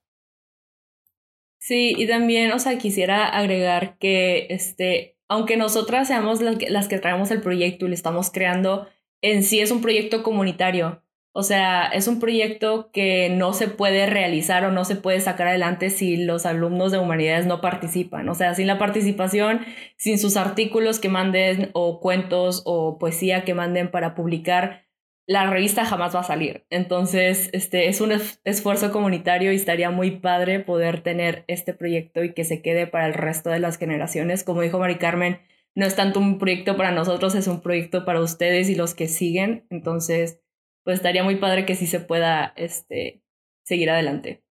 Sí, 1.59 1.95
y 1.97 2.07
también, 2.07 2.51
o 2.51 2.59
sea, 2.59 2.77
quisiera 2.77 3.25
agregar 3.25 3.97
que, 3.99 4.47
este, 4.49 5.17
aunque 5.29 5.55
nosotras 5.55 6.09
seamos 6.09 6.41
las 6.41 6.57
que, 6.57 6.69
las 6.69 6.89
que 6.89 6.99
traemos 6.99 7.31
el 7.31 7.39
proyecto 7.39 7.85
y 7.85 7.87
lo 7.87 7.93
estamos 7.93 8.31
creando, 8.31 8.89
en 9.21 9.43
sí 9.43 9.61
es 9.61 9.71
un 9.71 9.81
proyecto 9.81 10.23
comunitario. 10.23 11.06
O 11.39 11.43
sea, 11.43 11.85
es 11.85 12.07
un 12.07 12.19
proyecto 12.19 12.89
que 12.91 13.29
no 13.29 13.53
se 13.53 13.67
puede 13.67 14.07
realizar 14.07 14.65
o 14.65 14.71
no 14.71 14.85
se 14.85 14.95
puede 14.95 15.19
sacar 15.19 15.49
adelante 15.49 15.91
si 15.91 16.17
los 16.17 16.47
alumnos 16.47 16.91
de 16.91 16.97
humanidades 16.97 17.45
no 17.45 17.61
participan. 17.61 18.27
O 18.27 18.33
sea, 18.33 18.55
sin 18.55 18.65
la 18.65 18.79
participación, 18.79 19.59
sin 19.97 20.17
sus 20.17 20.35
artículos 20.35 20.97
que 20.97 21.09
manden 21.09 21.69
o 21.73 21.99
cuentos 21.99 22.63
o 22.65 22.97
poesía 22.97 23.45
que 23.45 23.53
manden 23.53 23.91
para 23.91 24.15
publicar, 24.15 24.87
la 25.27 25.47
revista 25.47 25.85
jamás 25.85 26.15
va 26.15 26.21
a 26.21 26.23
salir. 26.23 26.65
Entonces, 26.71 27.51
este 27.53 27.87
es 27.87 28.01
un 28.01 28.13
esfuerzo 28.43 28.91
comunitario 28.91 29.51
y 29.51 29.57
estaría 29.57 29.91
muy 29.91 30.09
padre 30.19 30.59
poder 30.59 31.01
tener 31.01 31.45
este 31.47 31.75
proyecto 31.75 32.23
y 32.23 32.33
que 32.33 32.45
se 32.45 32.63
quede 32.63 32.87
para 32.87 33.05
el 33.05 33.13
resto 33.13 33.51
de 33.51 33.59
las 33.59 33.77
generaciones. 33.77 34.43
Como 34.43 34.61
dijo 34.61 34.79
Mari 34.79 34.97
Carmen, 34.97 35.37
no 35.75 35.85
es 35.85 35.95
tanto 35.95 36.19
un 36.19 36.39
proyecto 36.39 36.75
para 36.77 36.89
nosotros, 36.89 37.35
es 37.35 37.45
un 37.45 37.61
proyecto 37.61 38.05
para 38.05 38.21
ustedes 38.21 38.69
y 38.69 38.75
los 38.75 38.95
que 38.95 39.07
siguen. 39.07 39.67
Entonces, 39.69 40.41
pues 40.87 40.99
estaría 40.99 41.21
muy 41.21 41.35
padre 41.35 41.65
que 41.65 41.75
sí 41.75 41.85
se 41.85 41.99
pueda 41.99 42.53
este, 42.55 43.21
seguir 43.65 43.89
adelante. 43.89 44.45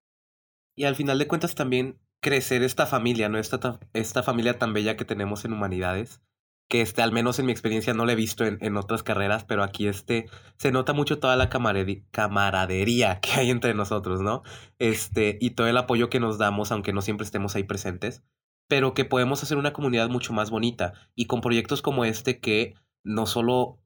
Y 0.76 0.84
al 0.84 0.94
final 0.94 1.18
de 1.18 1.26
cuentas 1.26 1.54
también 1.54 1.98
crecer 2.20 2.62
esta 2.62 2.84
familia, 2.84 3.30
¿no? 3.30 3.38
Esta, 3.38 3.80
esta 3.94 4.22
familia 4.22 4.58
tan 4.58 4.74
bella 4.74 4.98
que 4.98 5.06
tenemos 5.06 5.46
en 5.46 5.54
humanidades, 5.54 6.20
que 6.68 6.82
este, 6.82 7.00
al 7.00 7.10
menos 7.10 7.38
en 7.38 7.46
mi 7.46 7.52
experiencia 7.52 7.94
no 7.94 8.04
la 8.04 8.12
he 8.12 8.16
visto 8.16 8.44
en, 8.44 8.58
en 8.60 8.76
otras 8.76 9.02
carreras, 9.02 9.44
pero 9.44 9.62
aquí 9.62 9.88
este, 9.88 10.26
se 10.58 10.72
nota 10.72 10.92
mucho 10.92 11.18
toda 11.18 11.36
la 11.36 11.48
camaradería 11.48 13.20
que 13.20 13.32
hay 13.32 13.48
entre 13.48 13.72
nosotros, 13.72 14.20
¿no? 14.20 14.42
Este, 14.78 15.38
y 15.40 15.52
todo 15.52 15.68
el 15.68 15.78
apoyo 15.78 16.10
que 16.10 16.20
nos 16.20 16.36
damos, 16.36 16.70
aunque 16.70 16.92
no 16.92 17.00
siempre 17.00 17.24
estemos 17.24 17.56
ahí 17.56 17.62
presentes, 17.62 18.22
pero 18.68 18.92
que 18.92 19.06
podemos 19.06 19.42
hacer 19.42 19.56
una 19.56 19.72
comunidad 19.72 20.10
mucho 20.10 20.34
más 20.34 20.50
bonita 20.50 20.92
y 21.14 21.28
con 21.28 21.40
proyectos 21.40 21.80
como 21.80 22.04
este 22.04 22.40
que 22.40 22.74
no 23.04 23.24
solo 23.24 23.78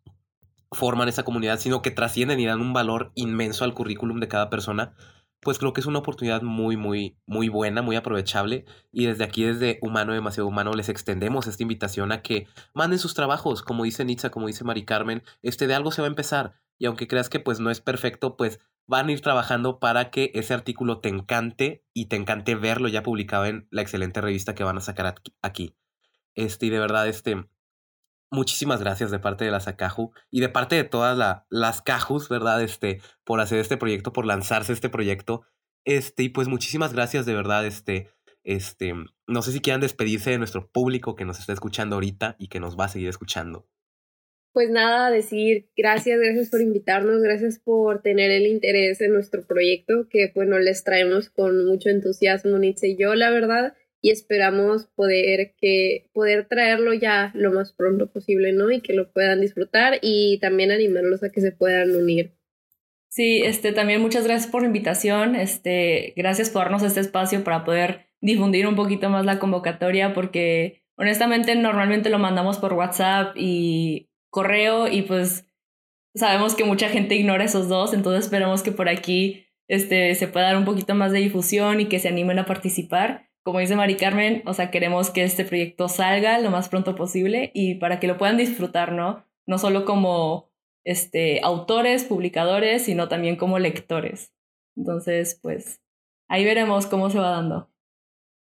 forman 0.73 1.09
esa 1.09 1.25
comunidad, 1.25 1.59
sino 1.59 1.83
que 1.83 1.91
trascienden 1.91 2.41
y 2.41 2.47
dan 2.47 2.61
un 2.61 2.73
valor 2.73 3.13
inmenso 3.15 3.65
al 3.65 3.75
currículum 3.75 4.21
de 4.21 4.29
cada 4.29 4.51
persona, 4.51 4.95
pues 5.41 5.59
creo 5.59 5.73
que 5.73 5.81
es 5.81 5.87
una 5.87 6.01
oportunidad 6.01 6.43
muy, 6.43 6.77
muy, 6.77 7.17
muy 7.27 7.49
buena, 7.49 7.83
muy 7.83 7.97
aprovechable. 7.97 8.67
Y 8.93 9.07
desde 9.07 9.25
aquí, 9.25 9.43
desde 9.43 9.79
Humano 9.83 10.13
Demasiado 10.13 10.47
Humano, 10.47 10.73
les 10.73 10.89
extendemos 10.89 11.47
esta 11.47 11.63
invitación 11.63 12.13
a 12.13 12.23
que 12.23 12.47
manden 12.75 12.99
sus 12.99 13.15
trabajos, 13.15 13.63
como 13.63 13.85
dice 13.85 14.05
Nitza, 14.05 14.31
como 14.31 14.47
dice 14.47 14.65
Mari 14.65 14.85
Carmen, 14.85 15.23
este 15.43 15.67
de 15.67 15.75
algo 15.75 15.93
se 15.93 16.03
va 16.03 16.09
a 16.09 16.11
empezar. 16.11 16.61
Y 16.79 16.87
aunque 16.87 17.09
creas 17.09 17.29
que 17.29 17.41
pues 17.41 17.59
no 17.59 17.71
es 17.71 17.81
perfecto, 17.81 18.37
pues 18.37 18.61
van 18.87 19.09
a 19.09 19.13
ir 19.13 19.21
trabajando 19.21 19.79
para 19.79 20.11
que 20.11 20.31
ese 20.35 20.53
artículo 20.53 21.01
te 21.01 21.09
encante 21.09 21.85
y 21.95 22.07
te 22.07 22.17
encante 22.17 22.55
verlo 22.55 22.89
ya 22.89 23.03
publicado 23.03 23.47
en 23.47 23.67
la 23.71 23.83
excelente 23.83 24.21
revista 24.21 24.55
que 24.55 24.65
van 24.65 24.79
a 24.79 24.81
sacar 24.81 25.15
aquí. 25.43 25.77
Este, 26.35 26.67
y 26.67 26.71
de 26.71 26.81
verdad, 26.81 27.09
este, 27.09 27.47
muchísimas 28.31 28.81
gracias 28.81 29.11
de 29.11 29.19
parte 29.19 29.45
de 29.45 29.51
la 29.51 29.61
Sakaju 29.61 30.13
y 30.31 30.41
de 30.41 30.49
parte 30.49 30.77
de 30.77 30.85
todas 30.85 31.45
las 31.49 31.83
Cajus, 31.83 32.29
¿verdad? 32.29 32.63
Este, 32.63 33.01
por 33.25 33.41
hacer 33.41 33.59
este 33.59 33.77
proyecto, 33.77 34.13
por 34.13 34.27
lanzarse 34.27 34.73
este 34.73 34.89
proyecto. 34.89 35.43
Este, 35.85 36.25
y 36.25 36.29
pues 36.29 36.49
muchísimas 36.49 36.93
gracias 36.93 37.27
de 37.27 37.35
verdad, 37.35 37.67
este, 37.67 38.09
este, 38.45 38.95
no 39.27 39.43
sé 39.43 39.53
si 39.53 39.61
quieran 39.61 39.81
despedirse 39.81 40.31
de 40.31 40.39
nuestro 40.39 40.71
público 40.71 41.17
que 41.17 41.25
nos 41.25 41.39
está 41.39 41.53
escuchando 41.53 41.97
ahorita 41.97 42.37
y 42.39 42.49
que 42.49 42.61
nos 42.61 42.79
va 42.79 42.85
a 42.85 42.89
seguir 42.89 43.09
escuchando. 43.09 43.67
Pues 44.53 44.69
nada, 44.69 45.11
decir 45.11 45.71
gracias, 45.77 46.19
gracias 46.19 46.51
por 46.51 46.61
invitarnos, 46.61 47.23
gracias 47.23 47.61
por 47.61 48.03
tener 48.03 48.33
el 48.33 48.47
interés 48.47 49.01
en 49.01 49.13
nuestro 49.13 49.47
proyecto, 49.47 50.09
que 50.11 50.33
bueno, 50.35 50.59
les 50.59 50.83
traemos 50.83 51.31
con 51.31 51.67
mucho 51.67 51.89
entusiasmo, 51.89 52.59
Nietzsche 52.59 52.89
y 52.89 52.97
yo, 52.97 53.15
la 53.15 53.31
verdad 53.31 53.75
y 54.03 54.11
esperamos 54.11 54.87
poder 54.95 55.55
que 55.61 56.07
poder 56.13 56.47
traerlo 56.47 56.95
ya 56.95 57.31
lo 57.35 57.53
más 57.53 57.73
pronto 57.73 58.11
posible, 58.11 58.53
¿no? 58.53 58.71
Y 58.71 58.81
que 58.81 58.95
lo 58.95 59.13
puedan 59.13 59.41
disfrutar 59.41 59.99
y 60.03 60.39
también 60.41 60.71
animarlos 60.71 61.23
a 61.23 61.31
que 61.31 61.41
se 61.41 61.53
puedan 61.53 61.95
unir. 61.95 62.35
Sí, 63.09 63.43
este 63.45 63.73
también 63.73 64.01
muchas 64.01 64.25
gracias 64.25 64.51
por 64.51 64.63
la 64.63 64.69
invitación, 64.69 65.35
este 65.35 66.15
gracias 66.17 66.49
por 66.49 66.63
darnos 66.63 66.83
este 66.85 67.01
espacio 67.01 67.43
para 67.43 67.65
poder 67.65 68.07
difundir 68.21 68.67
un 68.67 68.77
poquito 68.77 69.11
más 69.11 69.27
la 69.27 69.39
convocatoria 69.39 70.15
porque 70.15 70.85
honestamente 70.97 71.55
normalmente 71.57 72.09
lo 72.09 72.19
mandamos 72.19 72.59
por 72.59 72.75
WhatsApp 72.75 73.35
y 73.37 74.11
correo 74.31 74.87
y 74.87 75.03
pues 75.03 75.47
sabemos 76.15 76.55
que 76.55 76.65
mucha 76.65 76.89
gente 76.89 77.17
ignora 77.17 77.45
esos 77.45 77.69
dos, 77.69 77.95
entonces 77.95 78.25
esperamos 78.25 78.63
que 78.63 78.73
por 78.73 78.89
aquí 78.89 79.47
este 79.67 80.15
se 80.15 80.29
pueda 80.29 80.47
dar 80.47 80.57
un 80.57 80.65
poquito 80.65 80.95
más 80.95 81.11
de 81.11 81.19
difusión 81.19 81.81
y 81.81 81.87
que 81.87 81.99
se 81.99 82.09
animen 82.09 82.39
a 82.39 82.47
participar 82.47 83.30
como 83.51 83.61
dice 83.61 83.77
Mari 83.77 83.97
Carmen, 83.97 84.43
o 84.47 84.55
sea, 84.55 84.71
queremos 84.71 85.11
que 85.11 85.23
este 85.23 85.45
proyecto 85.45 85.89
salga 85.89 86.39
lo 86.39 86.51
más 86.51 86.69
pronto 86.69 86.95
posible 86.95 87.51
y 87.55 87.77
para 87.77 88.01
que 88.01 88.07
lo 88.07 88.19
puedan 88.19 88.37
disfrutar, 88.37 88.93
¿no? 88.93 89.25
No 89.47 89.59
solo 89.59 89.85
como 89.85 90.51
este, 90.85 91.41
autores, 91.43 92.05
publicadores, 92.05 92.85
sino 92.85 93.09
también 93.09 93.37
como 93.37 93.59
lectores. 93.59 94.33
Entonces, 94.77 95.39
pues, 95.43 95.81
ahí 96.29 96.45
veremos 96.45 96.87
cómo 96.87 97.11
se 97.11 97.19
va 97.19 97.31
dando. 97.31 97.71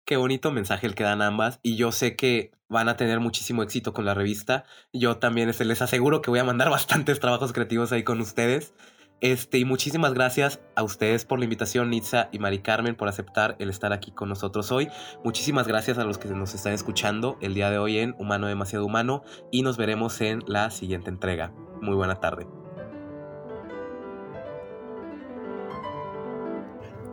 Qué 0.05 0.17
bonito 0.17 0.51
mensaje 0.51 0.87
el 0.87 0.95
que 0.95 1.05
dan 1.05 1.23
ambas 1.23 1.61
y 1.63 1.77
yo 1.77 1.93
sé 1.93 2.17
que 2.17 2.51
van 2.69 2.89
a 2.89 2.97
tener 2.97 3.21
muchísimo 3.21 3.63
éxito 3.63 3.93
con 3.93 4.05
la 4.05 4.15
revista. 4.15 4.65
Yo 4.93 5.19
también 5.19 5.49
les 5.49 5.83
aseguro 5.83 6.23
que 6.23 6.31
voy 6.31 6.41
a 6.41 6.45
mandar 6.45 6.71
bastantes 6.71 7.21
trabajos 7.21 7.53
creativos 7.53 7.93
ahí 7.93 8.03
con 8.03 8.21
ustedes. 8.21 8.75
Este, 9.23 9.59
y 9.59 9.65
muchísimas 9.65 10.15
gracias 10.15 10.61
a 10.75 10.83
ustedes 10.83 11.25
por 11.25 11.39
la 11.39 11.45
invitación, 11.45 11.91
Nitza 11.91 12.29
y 12.33 12.41
Mari 12.41 12.59
Carmen, 12.59 12.97
por 12.97 13.09
aceptar 13.09 13.55
el 13.61 13.71
estar 13.71 13.93
aquí 13.93 14.11
con 14.11 14.29
nosotros 14.29 14.73
hoy. 14.73 14.89
Muchísimas 15.25 15.69
gracias 15.69 15.97
a 15.99 16.05
los 16.05 16.19
que 16.19 16.29
nos 16.29 16.55
están 16.55 16.73
escuchando 16.73 17.39
el 17.41 17.55
día 17.55 17.71
de 17.71 17.79
hoy 17.79 17.99
en 17.99 18.17
Humano 18.19 18.49
Demasiado 18.49 18.85
Humano 18.85 19.23
y 19.53 19.63
nos 19.63 19.77
veremos 19.77 20.21
en 20.21 20.43
la 20.49 20.73
siguiente 20.73 21.09
entrega. 21.09 21.53
Muy 21.81 21.95
buena 21.95 22.17
tarde. 22.17 22.62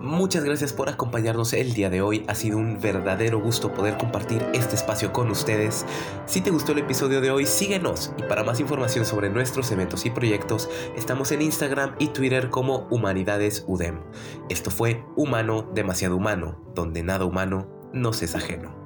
Muchas 0.01 0.45
gracias 0.45 0.71
por 0.71 0.87
acompañarnos 0.87 1.51
el 1.51 1.73
día 1.73 1.89
de 1.89 2.01
hoy. 2.01 2.23
Ha 2.29 2.35
sido 2.35 2.57
un 2.57 2.79
verdadero 2.79 3.41
gusto 3.41 3.73
poder 3.73 3.97
compartir 3.97 4.41
este 4.53 4.75
espacio 4.75 5.11
con 5.11 5.29
ustedes. 5.29 5.85
Si 6.25 6.39
te 6.39 6.51
gustó 6.51 6.71
el 6.71 6.79
episodio 6.79 7.19
de 7.19 7.31
hoy, 7.31 7.45
síguenos 7.45 8.13
y 8.17 8.23
para 8.23 8.45
más 8.45 8.61
información 8.61 9.05
sobre 9.05 9.29
nuestros 9.29 9.69
eventos 9.71 10.05
y 10.05 10.09
proyectos, 10.09 10.69
estamos 10.95 11.33
en 11.33 11.41
Instagram 11.41 11.95
y 11.99 12.07
Twitter 12.07 12.49
como 12.49 12.87
Humanidades 12.89 13.65
UDEM. 13.67 13.99
Esto 14.47 14.71
fue 14.71 15.03
Humano 15.17 15.69
Demasiado 15.75 16.15
Humano, 16.15 16.63
donde 16.73 17.03
nada 17.03 17.25
humano 17.25 17.67
nos 17.91 18.21
es 18.21 18.35
ajeno. 18.35 18.78